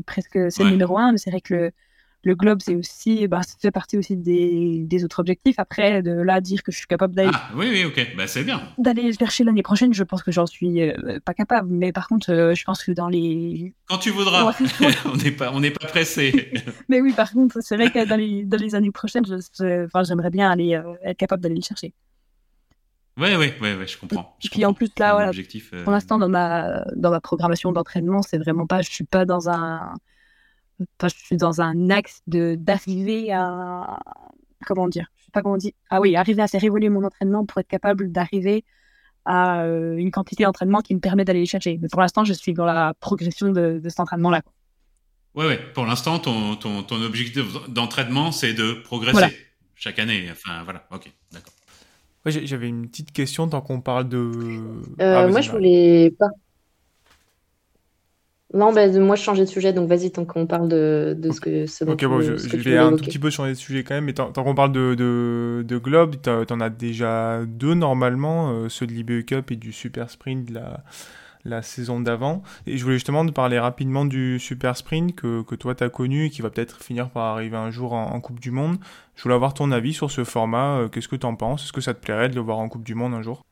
[0.06, 1.72] presque c'est le numéro un, mais c'est vrai que le,
[2.24, 5.56] le globe, c'est aussi, bah, ça fait partie aussi des, des, autres objectifs.
[5.58, 7.32] Après, de là dire que je suis capable d'aller.
[7.34, 8.62] Ah, oui, oui, ok, bah, c'est bien.
[8.78, 11.70] D'aller chercher l'année prochaine, je pense que j'en suis euh, pas capable.
[11.72, 13.74] Mais par contre, euh, je pense que dans les.
[13.86, 14.54] Quand tu voudras.
[15.06, 16.52] on n'est pas, on n'est pas pressé.
[16.90, 19.26] mais oui, par contre, c'est vrai que dans les, dans les années prochaines,
[19.58, 21.94] j'aimerais bien aller euh, être capable d'aller le chercher.
[23.18, 24.38] Ouais, ouais, ouais, ouais, je comprends.
[24.44, 25.32] Et puis en plus là, voilà,
[25.84, 29.50] pour l'instant dans ma dans ma programmation d'entraînement, c'est vraiment pas, je suis pas dans
[29.50, 29.94] un
[31.04, 34.00] je suis dans un axe de d'arriver à
[34.66, 35.74] comment dire, je sais pas comment on dit.
[35.90, 38.64] Ah oui, arriver à faire évoluer mon entraînement pour être capable d'arriver
[39.26, 41.78] à euh, une quantité d'entraînement qui me permet d'aller les chercher.
[41.82, 44.42] Mais pour l'instant, je suis dans la progression de, de cet entraînement-là.
[45.36, 45.60] Ouais, ouais.
[45.74, 49.36] Pour l'instant, ton, ton, ton, objectif d'entraînement, c'est de progresser
[49.76, 50.28] chaque année.
[50.32, 50.88] Enfin, voilà.
[50.92, 51.54] Ok, d'accord.
[52.26, 54.18] Ouais, J'avais une petite question tant qu'on parle de.
[55.00, 56.28] Euh, ah, moi, je voulais pas
[58.54, 61.40] non, ben, moi je changeais de sujet, donc vas-y, tant qu'on parle de, de ce
[61.40, 64.06] que ce Ok, bon, je, vais un tout petit peu changer de sujet quand même,
[64.06, 68.88] mais tant, qu'on parle de, de, de Globe, t'en as déjà deux normalement, euh, ceux
[68.88, 70.84] de l'IBE Cup et du Super Sprint de la,
[71.46, 72.44] la saison d'avant.
[72.68, 76.26] Et je voulais justement te parler rapidement du Super Sprint que, que toi t'as connu
[76.26, 78.78] et qui va peut-être finir par arriver un jour en, Coupe du Monde.
[79.16, 81.64] Je voulais avoir ton avis sur ce format, euh, qu'est-ce que t'en penses?
[81.64, 83.46] Est-ce que ça te plairait de le voir en Coupe du Monde un jour?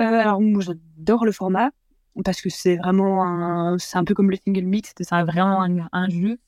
[0.00, 1.70] Euh, Alors, moi j'adore le format
[2.24, 6.08] parce que c'est vraiment un, c'est un peu comme le single mix, c'est vraiment un,
[6.08, 6.38] jeu.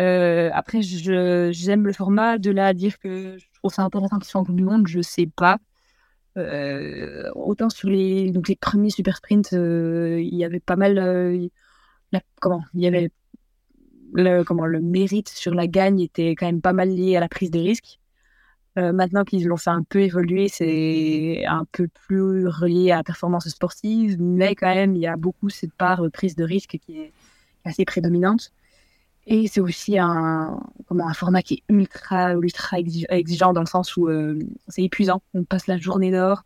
[0.00, 2.38] Euh, après, j'aime le format.
[2.38, 4.86] De là à dire que je trouve ça intéressant qu'ils soient en Coupe du Monde,
[4.88, 5.58] je sais pas.
[6.36, 11.50] Euh, autant sur les, donc les premiers super sprints, euh, il y avait pas mal.
[12.40, 13.10] comment Il y avait
[14.12, 17.28] le, comment, le mérite sur la gagne était quand même pas mal lié à la
[17.28, 17.98] prise des risques.
[18.78, 23.02] Euh, maintenant qu'ils l'ont fait un peu évoluer, c'est un peu plus relié à la
[23.02, 26.78] performance sportive, mais quand même, il y a beaucoup cette part de prise de risque
[26.86, 27.12] qui est
[27.64, 28.52] assez prédominante.
[29.26, 33.96] Et c'est aussi un, comment, un format qui est ultra, ultra exigeant dans le sens
[33.96, 34.38] où euh,
[34.68, 35.22] c'est épuisant.
[35.34, 36.44] On passe la journée dehors.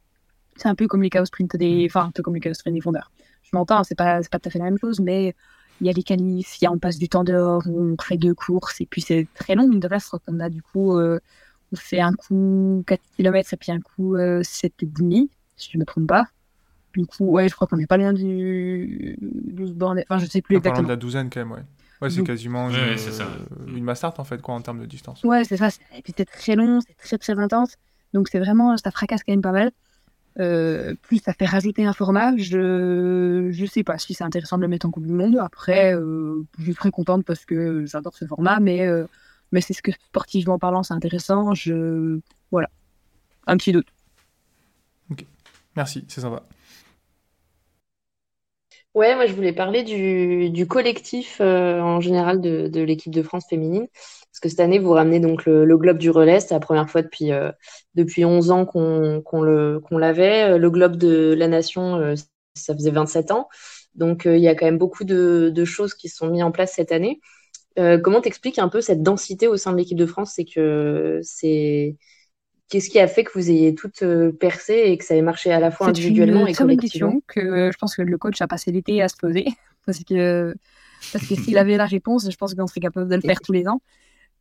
[0.56, 2.74] C'est un peu comme les chaos sprint des, enfin, un peu comme les chaos sprint
[2.74, 3.12] des fondeurs.
[3.42, 5.34] Je m'entends, c'est pas, pas tout à fait la même chose, mais
[5.80, 8.16] il y a les qualifs, il y a, on passe du temps dehors, on fait
[8.16, 11.18] deux courses, et puis c'est très long, de reste, on a du coup, euh,
[11.72, 15.80] on fait un coup 4 km et puis un coup euh, 7,5, si je ne
[15.80, 16.26] me trompe pas.
[16.94, 20.42] Du coup, ouais, je crois qu'on n'est pas loin du 12 bornes, enfin, je sais
[20.42, 20.84] plus exactement.
[20.84, 21.64] de la douzaine quand même, ouais.
[22.02, 23.28] Ouais, c'est quasiment une, ouais, ça.
[23.68, 25.22] une Mastart en fait, quoi, en termes de distance.
[25.22, 25.68] Ouais, c'est ça.
[25.96, 27.76] Et puis c'est très long, c'est très très intense.
[28.12, 29.70] Donc c'est vraiment, ça fracasse quand même pas mal.
[30.40, 34.62] Euh, plus ça fait rajouter un format, je je sais pas si c'est intéressant de
[34.62, 35.38] le mettre en Coupe du Monde.
[35.38, 39.04] Après, euh, je suis très contente parce que j'adore ce format, mais euh,
[39.52, 41.54] mais c'est ce que sportivement parlant c'est intéressant.
[41.54, 42.70] Je voilà,
[43.46, 43.88] un petit doute.
[45.10, 45.26] Ok,
[45.76, 46.42] merci, c'est sympa.
[48.94, 53.22] Ouais, moi je voulais parler du, du collectif euh, en général de, de l'équipe de
[53.22, 53.86] France féminine.
[54.30, 56.40] Parce que cette année, vous ramenez donc le, le Globe du relais.
[56.40, 57.50] C'est la première fois depuis, euh,
[57.94, 60.58] depuis 11 ans qu'on qu'on le, qu'on l'avait.
[60.58, 62.14] Le Globe de la Nation, euh,
[62.54, 63.48] ça faisait 27 ans.
[63.94, 66.72] Donc il y a quand même beaucoup de, de choses qui sont mises en place
[66.74, 67.20] cette année.
[67.76, 70.32] Comment t'expliques un peu cette densité au sein de l'équipe de France?
[70.36, 71.96] C'est que c'est
[72.72, 75.52] Qu'est-ce qui a fait que vous ayez toutes euh, percé et que ça ait marché
[75.52, 78.40] à la fois individuellement et collectivement C'est une question que je pense que le coach
[78.40, 79.44] a passé l'été à se poser.
[79.84, 80.54] Parce que,
[81.12, 83.50] parce que s'il avait la réponse, je pense qu'on serait capable de le faire tous
[83.50, 83.82] les ans.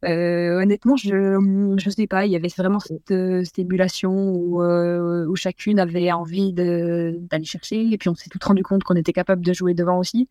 [0.05, 2.27] Euh, honnêtement, je ne sais pas.
[2.27, 7.91] Il y avait vraiment cette, euh, cette émulation où, où, chacune avait envie d'aller chercher.
[7.91, 10.29] Et puis on s'est tout rendu compte qu'on était capable de jouer devant aussi.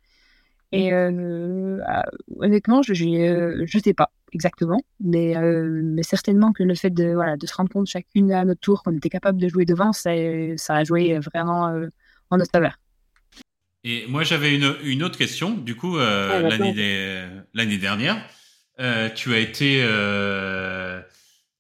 [0.72, 7.12] Et honnêtement, je ne sais pas exactement, mais, euh, mais certainement que le fait de,
[7.14, 9.92] voilà, de se rendre compte chacune à notre tour qu'on était capable de jouer devant,
[9.92, 10.11] ça,
[10.56, 11.88] ça a joué vraiment euh,
[12.30, 12.78] en notre faveur.
[13.83, 15.52] Et moi, j'avais une, une, autre question.
[15.52, 16.42] Du coup, euh,
[17.54, 18.22] l'année dernière,
[18.78, 21.00] euh, tu as été, euh,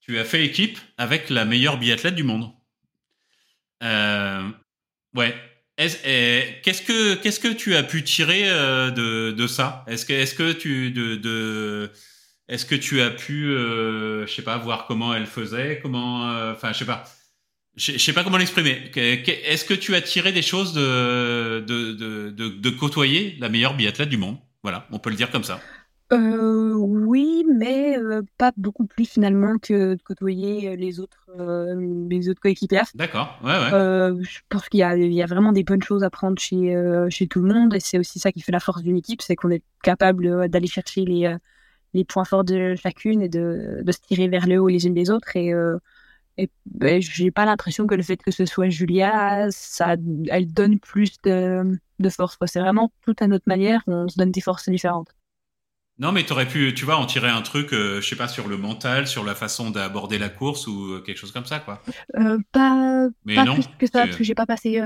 [0.00, 2.50] tu as fait équipe avec la meilleure biathlète du monde.
[5.14, 5.34] ouais.
[5.88, 9.84] Qu'est-ce que qu'est-ce que tu as pu tirer de, de ça?
[9.88, 11.90] Est-ce que est-ce que tu de, de
[12.50, 16.52] est-ce que tu as pu, euh, je sais pas, voir comment elle faisait, comment, euh,
[16.52, 17.04] enfin, je sais pas,
[17.76, 18.90] je sais pas comment l'exprimer.
[18.96, 24.08] Est-ce que tu as tiré des choses de de, de, de, côtoyer la meilleure biathlète
[24.08, 24.36] du monde?
[24.64, 25.60] Voilà, on peut le dire comme ça.
[26.12, 31.26] Euh, oui, mais euh, pas beaucoup plus finalement que de côtoyer les autres,
[32.08, 32.82] les autres coéquipiers.
[32.94, 34.22] D'accord, ouais, ouais.
[34.22, 36.74] je pense qu'il y a, il y a vraiment des bonnes choses à prendre chez,
[37.10, 39.36] chez tout le monde et c'est aussi ça qui fait la force d'une équipe, c'est
[39.36, 41.36] qu'on est capable d'aller chercher les
[41.94, 44.94] les points forts de chacune et de, de, se tirer vers le haut les unes
[44.94, 45.36] des autres.
[45.36, 45.78] Et, euh,
[46.36, 49.96] et ben, j'ai pas l'impression que le fait que ce soit Julia, ça,
[50.28, 52.38] elle donne plus de, de force.
[52.46, 55.14] C'est vraiment tout à notre manière, on se donne des forces différentes.
[56.00, 58.26] Non, mais tu aurais pu, tu vois, en tirer un truc, euh, je sais pas,
[58.26, 61.60] sur le mental, sur la façon d'aborder la course ou euh, quelque chose comme ça,
[61.60, 61.82] quoi.
[62.16, 64.80] Euh, pas pas plus que ça, parce que j'ai pas passé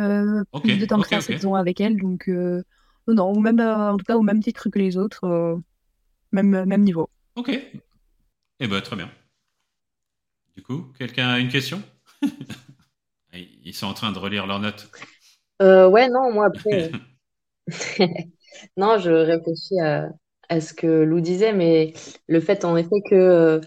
[0.62, 3.96] plus de temps que ça cette saison avec elle, donc non, non, ou même, en
[3.96, 5.60] tout cas, au même titre que les autres
[6.32, 7.08] même, même niveau.
[7.36, 7.50] Ok.
[8.60, 9.10] Eh ben, très bien.
[10.56, 11.82] Du coup, quelqu'un a une question?
[13.32, 14.90] Ils sont en train de relire leurs notes.
[15.62, 16.90] Euh, ouais, non, moi après.
[18.76, 20.08] non, je réfléchis à,
[20.48, 21.92] à, ce que Lou disait, mais
[22.28, 23.60] le fait en effet que, euh,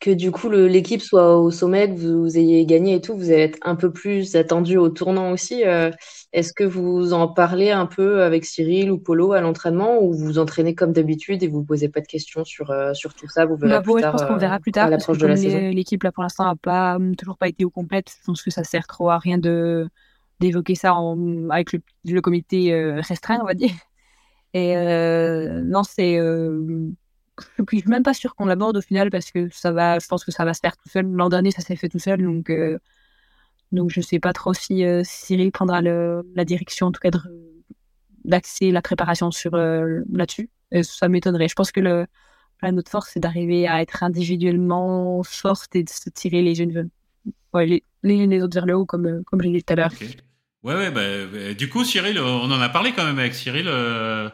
[0.00, 3.42] que du coup l'équipe soit au sommet, que vous, ayez gagné et tout, vous allez
[3.42, 5.64] être un peu plus attendu au tournant aussi.
[5.66, 5.90] Euh,
[6.32, 10.24] est-ce que vous en parlez un peu avec Cyril ou Polo à l'entraînement ou vous
[10.24, 13.46] vous entraînez comme d'habitude et vous posez pas de questions sur, euh, sur tout ça
[13.46, 14.12] Vous verrez bah, plus tard.
[14.12, 14.90] Je pense qu'on verra plus tard.
[14.90, 18.14] L'équipe là pour l'instant n'a pas hum, toujours pas été au complète.
[18.20, 19.88] Je pense que ça sert trop à rien de
[20.40, 23.72] d'évoquer ça en, avec le, le comité restreint, on va dire.
[24.54, 29.70] Et non, c'est je suis même pas sûre qu'on l'aborde au final parce que ça
[29.70, 31.06] va, je pense que ça va se faire tout seul.
[31.06, 32.50] L'an dernier, ça s'est fait tout seul, donc
[33.72, 37.10] donc je sais pas trop si euh, Cyril prendra le, la direction, en tout cas
[38.24, 40.50] d'axer la préparation sur euh, là-dessus.
[40.82, 41.48] Ça m'étonnerait.
[41.48, 42.06] Je pense que le,
[42.62, 46.90] notre force, c'est d'arriver à être individuellement forte et de se tirer les unes
[47.54, 49.92] ouais, les, les, autres vers le haut, comme, euh, comme j'ai dit tout à l'heure.
[50.68, 53.66] Ouais, ouais, bah, bah, du coup, Cyril, on en a parlé quand même avec Cyril.
[53.68, 54.30] Euh,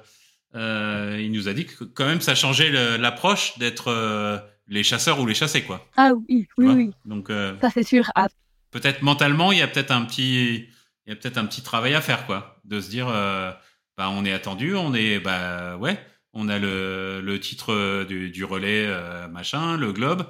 [0.55, 5.35] il nous a dit que quand même ça changeait l'approche d'être les chasseurs ou les
[5.35, 5.87] chassés, quoi.
[5.97, 6.91] Ah oui, oui, oui.
[7.05, 8.11] Donc, ça c'est sûr.
[8.15, 8.29] Ah,
[8.75, 10.69] peut-être mentalement, il y a peut-être un petit,
[11.07, 13.53] il y a peut-être un petit travail à faire, quoi, de se dire, euh,
[13.97, 15.97] bah, on est attendu, on est, bah, ouais,
[16.33, 20.27] on a le, le titre du, du relais, euh, machin, le globe.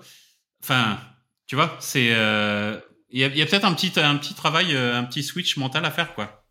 [0.63, 0.99] Enfin,
[1.47, 2.79] tu vois, c'est, euh,
[3.15, 5.91] il y a, a peut-être un petit, un petit travail, un petit switch mental à
[5.91, 6.45] faire, quoi.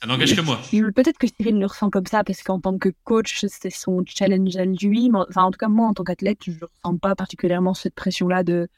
[0.00, 0.60] Ça n'engage que moi.
[0.94, 4.54] Peut-être que Cyril le ressent comme ça parce qu'en tant que coach, c'est son challenge
[4.56, 5.10] à lui.
[5.12, 8.44] Enfin, en tout cas, moi, en tant qu'athlète, je ne ressens pas particulièrement cette pression-là
[8.44, 8.68] de,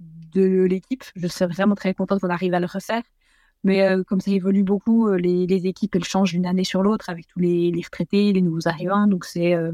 [0.00, 1.04] de l'équipe.
[1.16, 3.02] Je serais vraiment très contente qu'on arrive à le refaire.
[3.64, 6.82] Mais euh, comme ça évolue beaucoup, euh, les, les, équipes, elles changent d'une année sur
[6.82, 9.06] l'autre avec tous les, les, retraités, les nouveaux arrivants.
[9.06, 9.54] Donc, c'est.
[9.54, 9.72] Euh,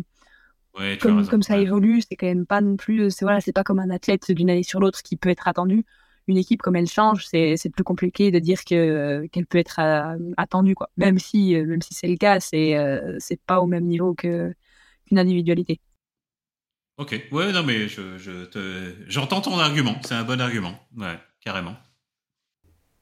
[1.00, 3.10] comme, comme, ça évolue, c'est quand même pas non plus.
[3.10, 5.84] C'est voilà, pas comme un athlète d'une année sur l'autre qui peut être attendu
[6.26, 10.32] une équipe comme elle change, c'est plus compliqué de dire que qu'elle peut être euh,
[10.36, 10.90] attendue quoi.
[10.96, 14.14] Même si euh, même si c'est le cas, c'est euh, c'est pas au même niveau
[14.14, 14.54] que
[15.06, 15.80] qu'une individualité.
[16.96, 18.94] Ok, ouais, non mais je, je te...
[19.08, 21.76] j'entends ton argument, c'est un bon argument, ouais, carrément.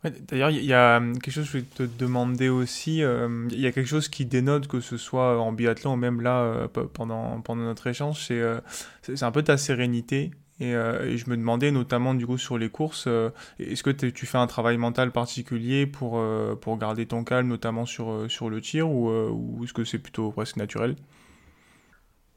[0.05, 2.99] D'ailleurs, il y a quelque chose que je vais te demander aussi.
[2.99, 6.69] Il y a quelque chose qui dénote que ce soit en biathlon ou même là
[6.93, 10.33] pendant, pendant notre échange, c'est un peu ta sérénité.
[10.61, 14.27] Euh, et, je me demandais notamment du coup sur les courses, euh, est-ce que tu
[14.27, 18.61] fais un travail mental particulier pour, euh, pour garder ton calme, notamment sur, sur le
[18.61, 20.97] tir, ou, est-ce que c'est plutôt presque naturel?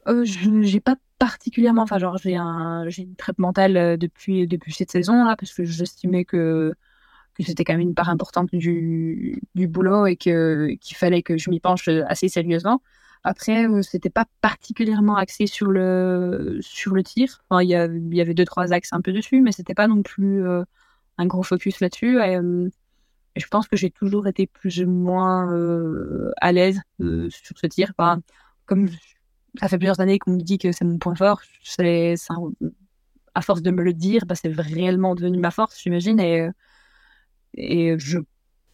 [0.06, 5.24] Je n'ai pas particulièrement, enfin genre j'ai un, une traite mentale depuis, depuis cette saison
[5.24, 6.74] là, parce que j'estimais que,
[7.36, 11.50] que c'était quand même une part importante du, du boulot et qu'il fallait que je
[11.50, 12.80] m'y penche assez sérieusement.
[13.26, 17.42] Après, euh, c'était pas particulièrement axé sur le, sur le tir.
[17.50, 20.02] Enfin, il, y y avait deux, trois axes un peu dessus, mais c'était pas non
[20.02, 20.62] plus euh,
[21.18, 22.20] un gros focus là-dessus.
[22.20, 22.68] Euh,
[23.34, 25.50] et, je pense que j'ai toujours été plus ou moins
[26.40, 27.92] à l'aise sur ce tir.
[27.98, 28.20] Enfin,
[28.64, 28.86] comme
[29.58, 32.14] ça fait plusieurs années qu'on me dit que c'est mon point fort, c'est,
[33.34, 36.20] à force de me le dire, bah, c'est réellement devenu ma force, j'imagine.
[36.20, 36.48] Et,
[37.56, 38.18] et je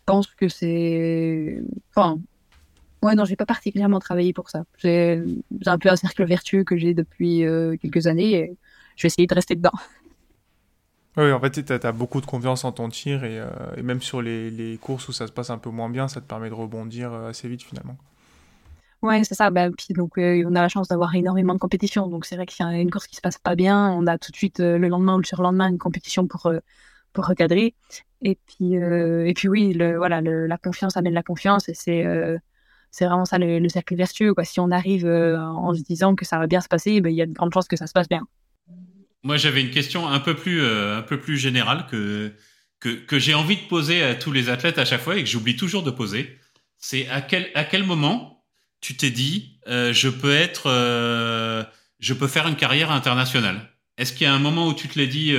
[0.07, 1.63] pense que c'est.
[1.91, 2.19] Enfin,
[3.03, 4.65] Ouais, non, j'ai pas particulièrement travaillé pour ça.
[4.79, 5.21] J'ai
[5.67, 8.57] un peu un cercle vertueux que j'ai depuis euh, quelques années et
[8.97, 9.73] je vais essayer de rester dedans.
[11.19, 14.01] Oui, en fait, tu as, beaucoup de confiance en ton tir et, euh, et même
[14.01, 16.49] sur les, les, courses où ça se passe un peu moins bien, ça te permet
[16.49, 17.99] de rebondir euh, assez vite finalement.
[19.03, 19.51] Ouais, c'est ça.
[19.51, 22.07] Bah, puis donc, on a la chance d'avoir énormément de compétitions.
[22.07, 24.17] Donc, c'est vrai qu'il y a une course qui se passe pas bien, on a
[24.17, 26.51] tout de suite le lendemain ou le surlendemain une compétition pour,
[27.13, 27.75] pour recadrer.
[28.23, 32.05] Et puis, et puis oui, le, voilà, la confiance amène la confiance et c'est
[32.93, 34.35] c'est vraiment ça le, cercle vertueux.
[34.35, 34.45] Quoi.
[34.45, 37.17] Si on arrive euh, en se disant que ça va bien se passer, ben, il
[37.17, 38.29] y a de grandes chances que ça se passe bien.
[39.25, 42.33] Moi, j'avais une question un peu plus, euh, un peu plus générale que,
[42.81, 45.29] que, que j'ai envie de poser à tous les athlètes à chaque fois et que
[45.29, 46.39] j'oublie toujours de poser.
[46.77, 48.45] C'est à quel, à quel moment
[48.83, 50.69] tu t'es dit, euh, je peux être,
[51.99, 53.71] je peux faire une carrière internationale?
[53.97, 55.35] Est-ce qu'il y a un moment où tu te l'es dit,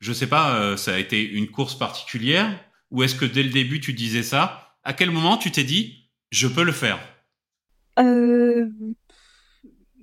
[0.00, 2.58] je sais pas, ça a été une course particulière
[2.90, 4.74] Ou est-ce que dès le début tu disais ça?
[4.82, 6.98] À quel moment tu t'es dit, je peux le faire?
[7.98, 8.68] Euh...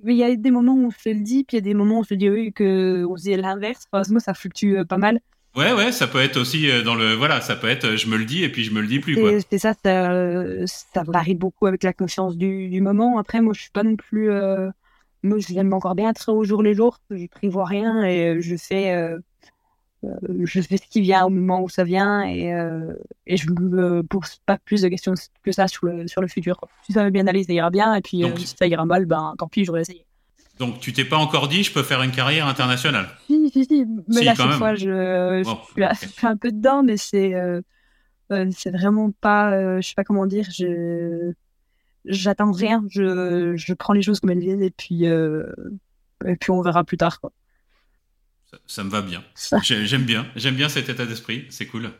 [0.04, 1.74] Il y a des moments où on se le dit, puis il y a des
[1.74, 3.86] moments où on se dit oui, que on se l'inverse.
[3.90, 5.20] Enfin, moi, ça fluctue euh, pas mal.
[5.56, 7.14] Ouais, ouais, ça peut être aussi euh, dans le.
[7.14, 9.00] Voilà, ça peut être euh, je me le dis et puis je me le dis
[9.00, 9.16] plus.
[9.50, 13.18] C'est ça, ça, ça, varie beaucoup avec la conscience du, du, moment.
[13.18, 14.30] Après, moi, je suis pas non plus.
[15.24, 17.00] Moi, j'aime encore bien être au jour les jours.
[17.10, 19.18] Je prévois rien et je fais euh,
[20.02, 22.92] je fais ce qui vient au moment où ça vient et, euh,
[23.26, 26.60] et je me pose pas plus de questions que ça sur le, sur le futur.
[26.84, 29.06] Si ça va bien aller, ça ira bien, et puis euh, si ça ira mal,
[29.06, 30.04] ben tant pis, j'aurais essayé.
[30.58, 33.08] Donc tu t'es pas encore dit, je peux faire une carrière internationale?
[33.26, 33.86] Si, si, si.
[34.08, 35.42] Mais là, cette fois, je,
[35.94, 37.34] suis un peu dedans, mais c'est
[38.30, 41.32] c'est vraiment pas, je sais pas comment dire, je
[42.04, 46.62] j'attends rien, je, je prends les choses comme elles viennent et puis, et puis on
[46.62, 47.20] verra plus tard.
[47.20, 47.32] Quoi.
[48.66, 49.22] Ça, me va bien.
[49.62, 50.26] J'aime bien.
[50.36, 51.46] J'aime bien cet état d'esprit.
[51.50, 51.90] C'est cool.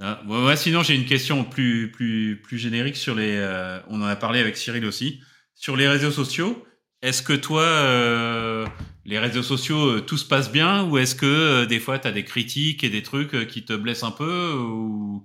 [0.00, 0.20] Ah,
[0.56, 3.36] sinon, j'ai une question plus, plus, plus générique sur les.
[3.36, 5.20] Euh, on en a parlé avec Cyril aussi.
[5.54, 6.66] Sur les réseaux sociaux,
[7.02, 8.66] est-ce que toi, euh,
[9.04, 12.12] les réseaux sociaux, euh, tout se passe bien ou est-ce que des fois, tu as
[12.12, 15.24] des critiques et des trucs qui te blessent un peu ou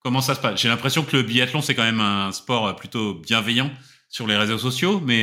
[0.00, 0.60] Comment ça se passe?
[0.60, 3.70] J'ai l'impression que le biathlon, c'est quand même un sport plutôt bienveillant
[4.10, 5.22] sur les réseaux sociaux, mais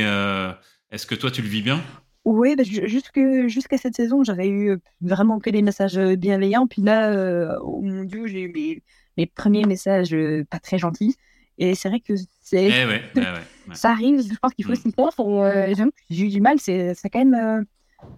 [0.90, 1.80] est-ce que toi, tu le vis bien?
[2.24, 6.66] Oui, bah, jusqu'à cette saison, j'avais eu vraiment que des messages bienveillants.
[6.66, 8.82] Puis là, au mon Dieu, j'ai eu
[9.16, 10.16] mes, premiers messages
[10.50, 11.16] pas très gentils.
[11.58, 12.68] Et c'est vrai que c'est.
[12.70, 13.20] Eh
[13.74, 15.90] ça arrive, je pense qu'il faut s'y faire.
[16.10, 17.66] j'ai eu du mal, c'est quand même.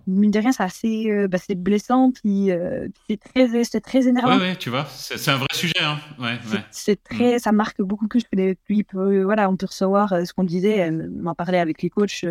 [0.06, 2.50] mine de rien, c'est assez bah, blessant, puis
[3.08, 4.38] c'est très, très énervant.
[4.38, 5.82] Oui, tu vois, c'est un vrai sujet.
[5.82, 5.98] Hein.
[6.70, 7.38] c'est très, mmh.
[7.38, 8.54] Ça marque beaucoup plus que les.
[8.54, 12.26] Puis, voilà, on peut recevoir ce qu'on disait, on en parlait avec les coachs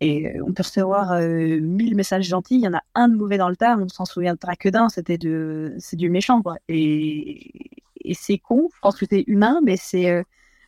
[0.00, 3.16] et euh, on peut recevoir euh, mille messages gentils, il y en a un de
[3.16, 6.42] mauvais dans le tas, on s'en souviendra que d'un, c'était de, c'est du méchant.
[6.68, 7.70] Et,
[8.04, 10.22] et c'est con, je pense que c'est humain, mais c'est, euh,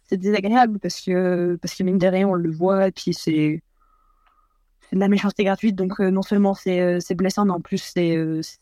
[0.05, 3.63] c'est désagréable parce que, parce que mine de rien, on le voit, et puis c'est,
[4.89, 8.17] c'est de la méchanceté gratuite, donc non seulement c'est, c'est blessant, mais en plus c'est,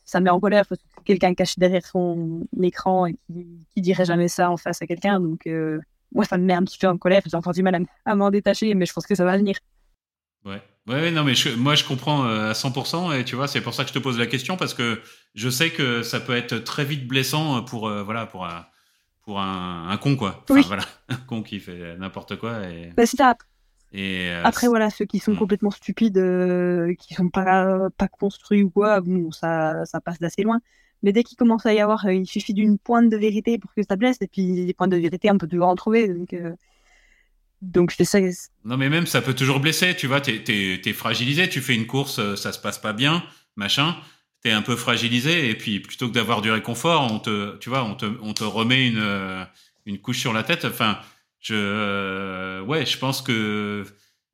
[0.04, 4.04] ça met en colère parce que quelqu'un cache derrière son écran et qui, qui dirait
[4.04, 5.46] jamais ça en face à quelqu'un, donc
[6.12, 7.22] moi, ça me met un petit peu en colère.
[7.26, 9.56] J'ai encore du mal à, m'en détacher, mais je pense que ça va venir.
[10.46, 13.82] Ouais, ouais, non, mais moi, je comprends à 100%, et tu vois, c'est pour ça
[13.82, 15.00] que je te pose la question, parce que
[15.34, 18.66] je sais que ça peut être très vite blessant pour, voilà, pour, un,
[19.24, 20.44] pour un, con, quoi.
[20.48, 22.68] Enfin, voilà, un con qui fait n'importe quoi.
[22.68, 22.92] Et...
[22.96, 23.04] Bah,
[23.92, 25.38] et euh, Après, voilà, ceux qui sont hmm.
[25.38, 30.42] complètement stupides, euh, qui sont pas, pas construits ou quoi, bon, ça, ça passe d'assez
[30.42, 30.60] loin.
[31.02, 33.72] Mais dès qu'il commence à y avoir, euh, il suffit d'une pointe de vérité pour
[33.74, 36.08] que ça blesse, et puis des points de vérité, un peu toujours en trouver.
[36.08, 36.34] Donc,
[37.62, 38.30] donc je sais.
[38.64, 41.86] Non, mais même ça peut toujours blesser, tu vois, t'es es, fragilisé, tu fais une
[41.86, 43.22] course, ça se passe pas bien,
[43.56, 43.96] machin,
[44.42, 47.84] t'es un peu fragilisé, et puis plutôt que d'avoir du réconfort, on te, tu vois,
[47.84, 49.46] on te, on te remet une,
[49.86, 50.64] une couche sur la tête.
[50.64, 50.98] Enfin,
[51.40, 53.84] je, euh, ouais, je pense que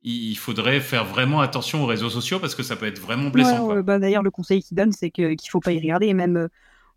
[0.05, 3.81] il faudrait faire vraiment attention aux réseaux sociaux parce que ça peut être vraiment blessant.
[3.83, 6.07] bah, D'ailleurs, le conseil qu'il donne, c'est qu'il ne faut pas y regarder.
[6.07, 6.47] Et même, euh,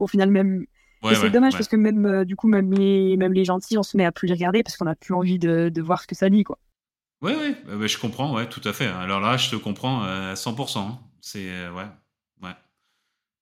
[0.01, 0.67] au final, même.
[1.03, 3.97] C'est dommage parce que même, euh, du coup, même les, même les gentils, on se
[3.97, 6.15] met à plus les regarder parce qu'on n'a plus envie de, de, voir ce que
[6.15, 6.59] ça dit, quoi.
[7.23, 8.87] Ouais, ouais, bah, bah, je comprends, ouais, tout à fait.
[8.87, 10.79] Alors là, je te comprends à 100%.
[10.79, 10.99] Hein.
[11.21, 11.87] C'est, ouais,
[12.43, 12.51] ouais.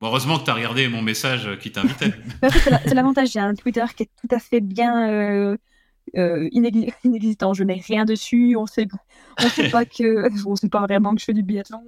[0.01, 2.15] heureusement que tu as regardé mon message qui t'invitait.
[2.87, 5.57] c'est l'avantage, j'ai un Twitter qui est tout à fait bien
[6.17, 7.55] euh, inexistant.
[7.55, 8.57] Je n'ai rien dessus.
[8.57, 8.87] On sait,
[9.39, 11.85] on sait pas que, on sait pas vraiment que je fais du biathlon.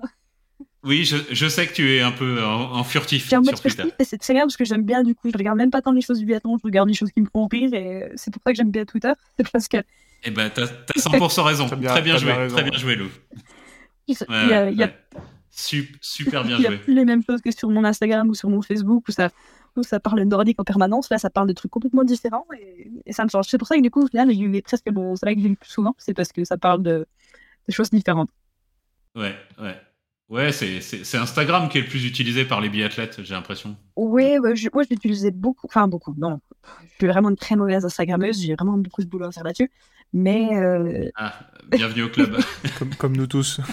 [0.86, 3.84] Oui, je, je sais que tu es un peu en, furtif sur Twitter.
[4.00, 5.28] C'est très bien parce que j'aime bien du coup.
[5.30, 7.26] Je regarde même pas tant les choses du biathlon, je regarde les choses qui me
[7.26, 9.12] font rire et c'est pour ça que j'aime bien Twitter.
[9.36, 9.78] C'est parce que.
[10.24, 11.66] Eh ben, t'as as 100% raison.
[11.66, 13.08] très bien joué, très bien joué, Lou.
[14.06, 14.16] Il
[14.76, 14.92] y a,
[15.50, 16.66] Super, bien joué.
[16.66, 19.04] Il y a plus les mêmes choses que sur mon Instagram ou sur mon Facebook
[19.08, 19.30] où ça,
[19.82, 21.10] ça parle nordique en permanence.
[21.10, 23.46] Là, ça parle de trucs complètement différents et, ça me change.
[23.48, 25.56] C'est pour ça que du coup, là, j'ai presque mon c'est là que j'ai le
[25.56, 27.06] plus souvent, c'est parce que ça parle de,
[27.70, 28.30] choses différentes.
[29.14, 29.76] Ouais, ouais.
[30.28, 33.76] Ouais, c'est Instagram qui est le plus utilisé par les biathlètes, j'ai l'impression.
[33.94, 36.40] Oui, moi je l'utilisais beaucoup, enfin beaucoup, non.
[36.64, 39.70] Je suis vraiment une très mauvaise Instagrammeuse, j'ai vraiment beaucoup de boulot à faire là-dessus.
[40.12, 40.56] Mais.
[40.56, 41.32] Euh, ah,
[41.70, 42.36] bienvenue au club.
[42.78, 43.60] comme, comme nous tous.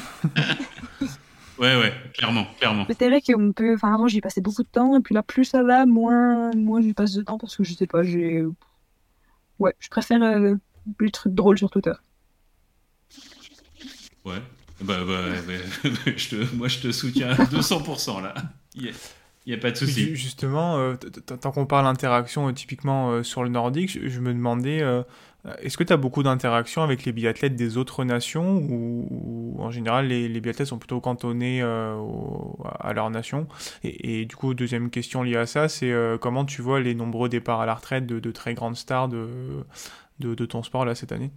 [1.59, 2.85] Ouais, ouais, clairement, clairement.
[2.89, 3.75] C'est vrai qu'on peut.
[3.75, 6.81] Enfin, avant, j'y passais beaucoup de temps, et puis là, plus ça va, moins, moins
[6.81, 8.43] j'y passe de temps parce que je sais pas, j'ai.
[9.59, 10.55] Ouais, je préfère euh,
[10.99, 11.93] les trucs drôles sur Twitter.
[14.25, 14.41] Ouais.
[14.83, 15.19] Bah, bah,
[16.05, 16.55] te...
[16.55, 18.33] moi, je te soutiens à 200% là.
[18.75, 18.91] Il
[19.47, 19.57] n'y a...
[19.57, 20.15] pas de souci.
[20.15, 24.81] Justement, euh, tant qu'on parle interaction euh, typiquement sur le nordique, je, me demandais
[25.45, 29.71] euh, est-ce que tu as beaucoup d'interactions avec les biathlètes des autres nations ou, en
[29.71, 31.97] général les, biathlètes sont plutôt cantonnés euh,
[32.79, 33.47] à leur nation?
[33.83, 37.29] Et, du coup, deuxième question liée à ça, c'est euh, comment tu vois les nombreux
[37.29, 39.27] départs à la retraite de, très grandes stars de,
[40.19, 41.31] de, ton sport là cette année?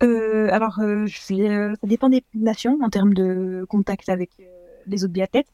[0.00, 1.34] Alors, ça
[1.82, 4.30] dépend des nations en termes de contact avec
[4.86, 5.48] les autres biathlètes.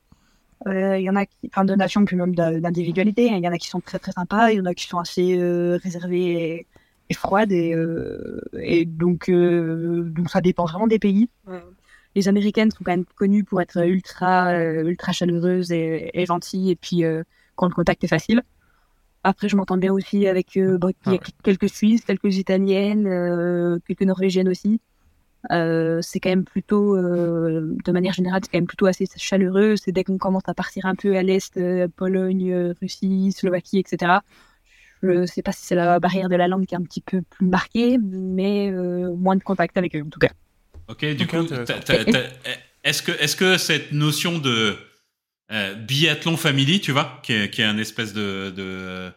[0.66, 3.58] Il y en a qui, enfin de nations puis même d'individualité, il y en a
[3.58, 5.38] qui sont très très sympas, il y en a qui sont assez
[5.82, 6.66] réservés et
[7.08, 11.28] et froide et, euh, et donc, euh, donc ça dépend vraiment des pays.
[12.14, 16.76] Les Américaines sont quand même connues pour être ultra, euh, ultra chaleureuses et, gentilles et
[16.76, 17.02] puis
[17.54, 18.42] quand le contact est facile.
[19.26, 24.80] Après, je m'entends bien aussi avec ah quelques Suisses, quelques Italiennes, quelques Norvégiennes aussi.
[25.50, 29.74] c'est quand même plutôt, de manière générale, c'est quand même plutôt assez chaleureux.
[29.76, 31.58] C'est dès qu'on commence à partir un peu à l'est,
[31.96, 34.20] Pologne, Russie, Slovaquie, etc.
[35.02, 37.00] Je ne sais pas si c'est la barrière de la langue qui est un petit
[37.00, 40.30] peu plus marquée, mais euh, moins de contact avec eux en tout cas.
[40.88, 41.36] Ok, du coup,
[42.84, 44.76] est-ce que, est que cette notion de
[45.52, 49.12] euh, biathlon family, tu vois, qui est, un espèce de,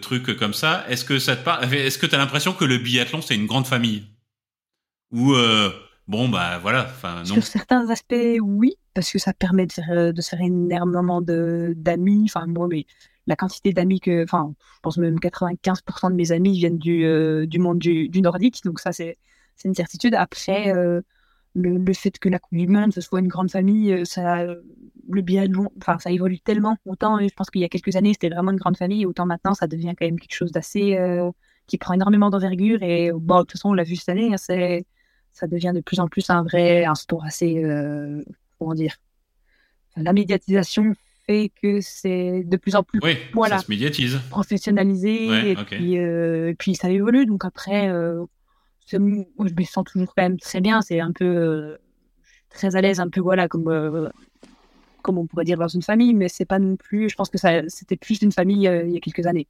[0.00, 2.78] truc comme ça, est-ce que ça te parle Est-ce que tu as l'impression que le
[2.78, 4.04] biathlon, c'est une grande famille?
[5.12, 5.70] Ou, euh,
[6.06, 6.88] bon, bah voilà.
[7.24, 12.24] Sur certains aspects, oui, parce que ça permet de faire, de faire énormément d'amis.
[12.28, 12.86] Enfin, moi, mais
[13.30, 17.46] la quantité d'amis que, enfin, je pense même 95% de mes amis viennent du, euh,
[17.58, 19.16] monde du, nordique, donc ça c'est
[19.64, 20.14] une certitude.
[20.14, 21.00] Après, euh,
[21.54, 24.46] le, le, fait que la Coupe du Monde ce soit une grande famille, euh, ça,
[25.12, 26.76] le biathlon, enfin, ça évolue tellement.
[26.86, 29.54] Autant, je pense qu'il y a quelques années c'était vraiment une grande famille, autant maintenant
[29.54, 30.98] ça devient quand même quelque chose d'assez
[31.66, 34.36] qui prend énormément d'envergure et bon, de toute façon on l'a vu cette année, hein,
[34.36, 34.86] c'est
[35.32, 37.62] ça devient de plus en plus un vrai un sport assez
[38.58, 38.96] comment dire
[39.96, 40.94] la médiatisation
[41.62, 43.00] que c'est de plus en plus
[43.32, 44.18] voilà, ça se médiatise.
[44.30, 47.26] professionnalisé et, puis, euh, puis, ça évolue.
[47.26, 48.24] Donc après, euh,
[48.86, 49.24] je me
[49.64, 50.82] sens toujours quand même très bien.
[50.82, 51.76] C'est un peu euh,
[52.50, 54.10] très à l'aise, un peu voilà, comme,
[55.02, 57.08] comme on pourrait dire dans une famille, mais c'est pas non plus.
[57.08, 59.46] Je pense que ça, c'était plus une famille il y a quelques années.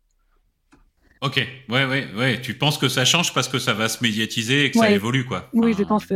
[1.21, 1.37] Ok,
[1.69, 2.41] ouais, ouais, ouais.
[2.41, 5.27] Tu penses que ça change parce que ça va se médiatiser et que ça évolue,
[5.27, 5.51] quoi.
[5.53, 6.15] Oui, je pense que,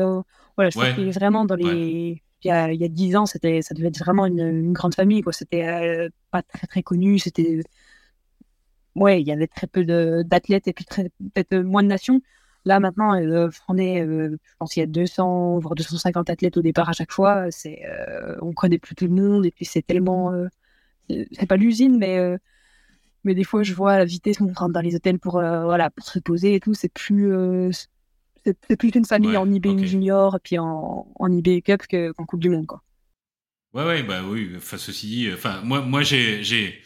[0.56, 3.88] voilà, je pense que vraiment dans les il y a, 10 ans, c'était, ça devait
[3.88, 5.22] être vraiment une, grande famille.
[5.22, 5.32] Quoi.
[5.32, 7.18] C'était euh, pas très, très connu.
[7.18, 7.60] C'était
[8.94, 9.84] ouais, il y avait très peu
[10.24, 10.84] d'athlètes et puis
[11.34, 12.20] peut-être moins de nations.
[12.64, 13.12] Là, maintenant,
[13.68, 17.12] on est, je pense qu'il y a 200, voire 250 athlètes au départ à chaque
[17.12, 17.50] fois.
[17.50, 17.82] C'est,
[18.40, 20.32] on connaît plus tout le monde et puis c'est tellement,
[21.08, 22.38] c'est pas l'usine, mais
[23.24, 26.06] mais des fois, je vois la vitesse qu'on rentre dans les hôtels pour, voilà, pour
[26.06, 26.74] se poser et tout.
[26.74, 27.32] C'est plus,
[28.44, 32.50] c'est plus une famille en IB Junior puis en, en IB Cup qu'en Coupe du
[32.50, 32.82] Monde, quoi.
[33.72, 34.52] Ouais, ouais, bah oui.
[34.56, 36.80] Enfin, ceci dit, enfin, moi, moi, j'ai,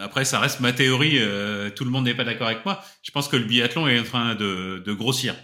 [0.00, 1.18] après, ça reste ma théorie.
[1.18, 2.82] Euh, tout le monde n'est pas d'accord avec moi.
[3.02, 5.34] Je pense que le biathlon est en train de, de grossir,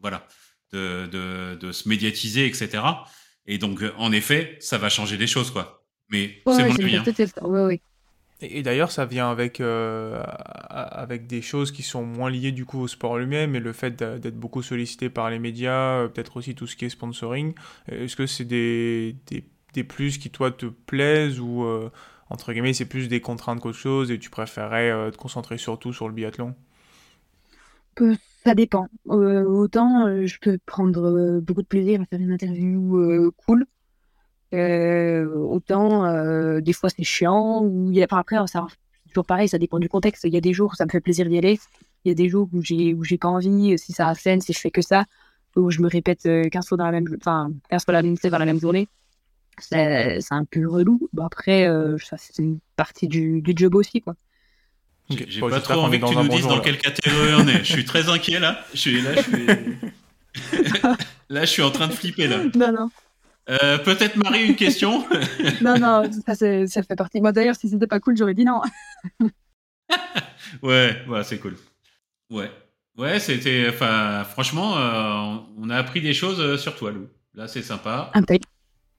[0.00, 0.26] voilà,
[0.72, 2.82] de, de, de se médiatiser, etc.
[3.46, 5.84] Et donc, en effet, ça va changer des choses, quoi.
[6.10, 6.96] Mais c'est mon avis.
[6.96, 7.04] Hein.
[8.40, 10.22] Et, d'ailleurs, ça vient avec, euh,
[10.68, 13.96] avec des choses qui sont moins liées du coup au sport lui-même et le fait
[13.96, 17.54] d'être beaucoup sollicité par les médias, euh, peut-être aussi tout ce qui est sponsoring.
[17.88, 21.90] Est-ce que c'est des, des, des, plus qui toi te plaisent ou euh,
[22.34, 26.08] entre guillemets c'est plus des contraintes qu'autre chose et tu préférerais te concentrer surtout sur
[26.08, 26.54] le biathlon?
[28.44, 28.88] Ça dépend.
[29.06, 33.66] autant je peux prendre beaucoup de plaisir à faire une interview cool
[34.54, 37.62] euh, autant, euh, des fois, c'est chiant.
[37.62, 38.58] Ou après, c'est
[39.08, 40.24] toujours pareil, ça dépend du contexte.
[40.24, 41.58] Il y a des jours où ça me fait plaisir d'y aller.
[42.04, 44.52] Il y a des jours où j'ai, où j'ai pas envie, si ça scène, si
[44.52, 45.04] je fais que ça,
[45.56, 48.16] où je me répète 15 euh, fois dans la même, enfin, 15 fois la même,
[48.16, 48.88] dans la même journée.
[49.58, 51.08] C'est, c'est un peu relou.
[51.12, 51.68] Bon, après,
[52.02, 54.14] ça, c'est une partie du, du job aussi, quoi.
[55.10, 57.58] J'ai pas trop envie que tu nous dises dans quelle catégorie on est.
[57.58, 58.64] Je suis très inquiet là.
[58.72, 59.46] Je suis là, je suis...
[61.28, 62.38] là, je suis en train de flipper là.
[62.54, 62.90] Non, non.
[63.50, 65.06] Euh, peut-être Marie, une question?
[65.60, 67.20] Non, non, ça, ça, fait partie.
[67.20, 68.62] Moi d'ailleurs, si c'était pas cool, j'aurais dit non.
[70.62, 71.56] ouais, ouais c'est cool.
[72.30, 72.50] Ouais.
[72.96, 73.66] Ouais, c'était.
[73.68, 77.08] Enfin, franchement, euh, on a appris des choses euh, sur toi, Lou.
[77.34, 78.10] Là, c'est sympa.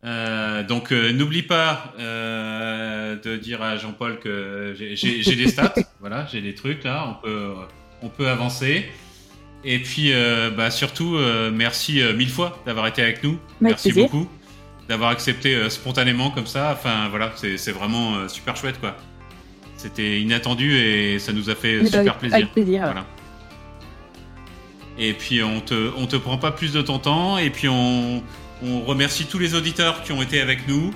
[0.05, 5.73] Euh, donc, n'oublie pas de dire à Jean-Paul que j'ai des stats.
[5.99, 7.07] voilà, j'ai des trucs là.
[7.09, 7.53] On peut,
[8.01, 8.85] on peut avancer.
[9.67, 13.39] Et puis, euh, bah, surtout, euh, merci euh, mille fois d'avoir été avec nous.
[13.59, 14.29] merci beaucoup
[14.87, 16.69] d'avoir accepté spontanément comme ça.
[16.71, 18.95] Enfin, voilà, c'est vraiment super chouette, quoi.
[19.77, 22.35] C'était inattendu et ça nous a fait super avec, plaisir.
[22.35, 22.81] Avec plaisir.
[22.83, 23.05] Voilà.
[24.99, 27.39] Et puis, on te, on te prend pas plus de ton temps.
[27.39, 28.21] Et puis, on,
[28.63, 30.93] on remercie tous les auditeurs qui ont été avec nous.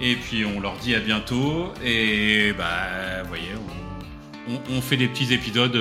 [0.00, 1.72] Et puis, on leur dit à bientôt.
[1.84, 3.50] Et bah, vous voyez,
[4.48, 5.78] on, on, fait des petits épisodes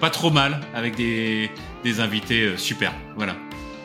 [0.00, 1.50] pas trop mal avec des
[1.84, 2.92] des invités euh, super.
[3.16, 3.34] Voilà.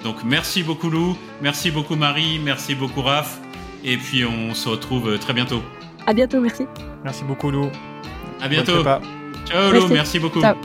[0.04, 3.39] Donc merci beaucoup Lou, merci beaucoup Marie, merci beaucoup Raph.
[3.84, 5.62] Et puis on se retrouve euh, très bientôt.
[6.06, 6.66] À bientôt, merci.
[7.04, 7.70] Merci beaucoup Lou.
[8.41, 8.84] À bientôt.
[9.45, 10.41] Ciao Lou, merci beaucoup.
[10.41, 10.56] Ciao.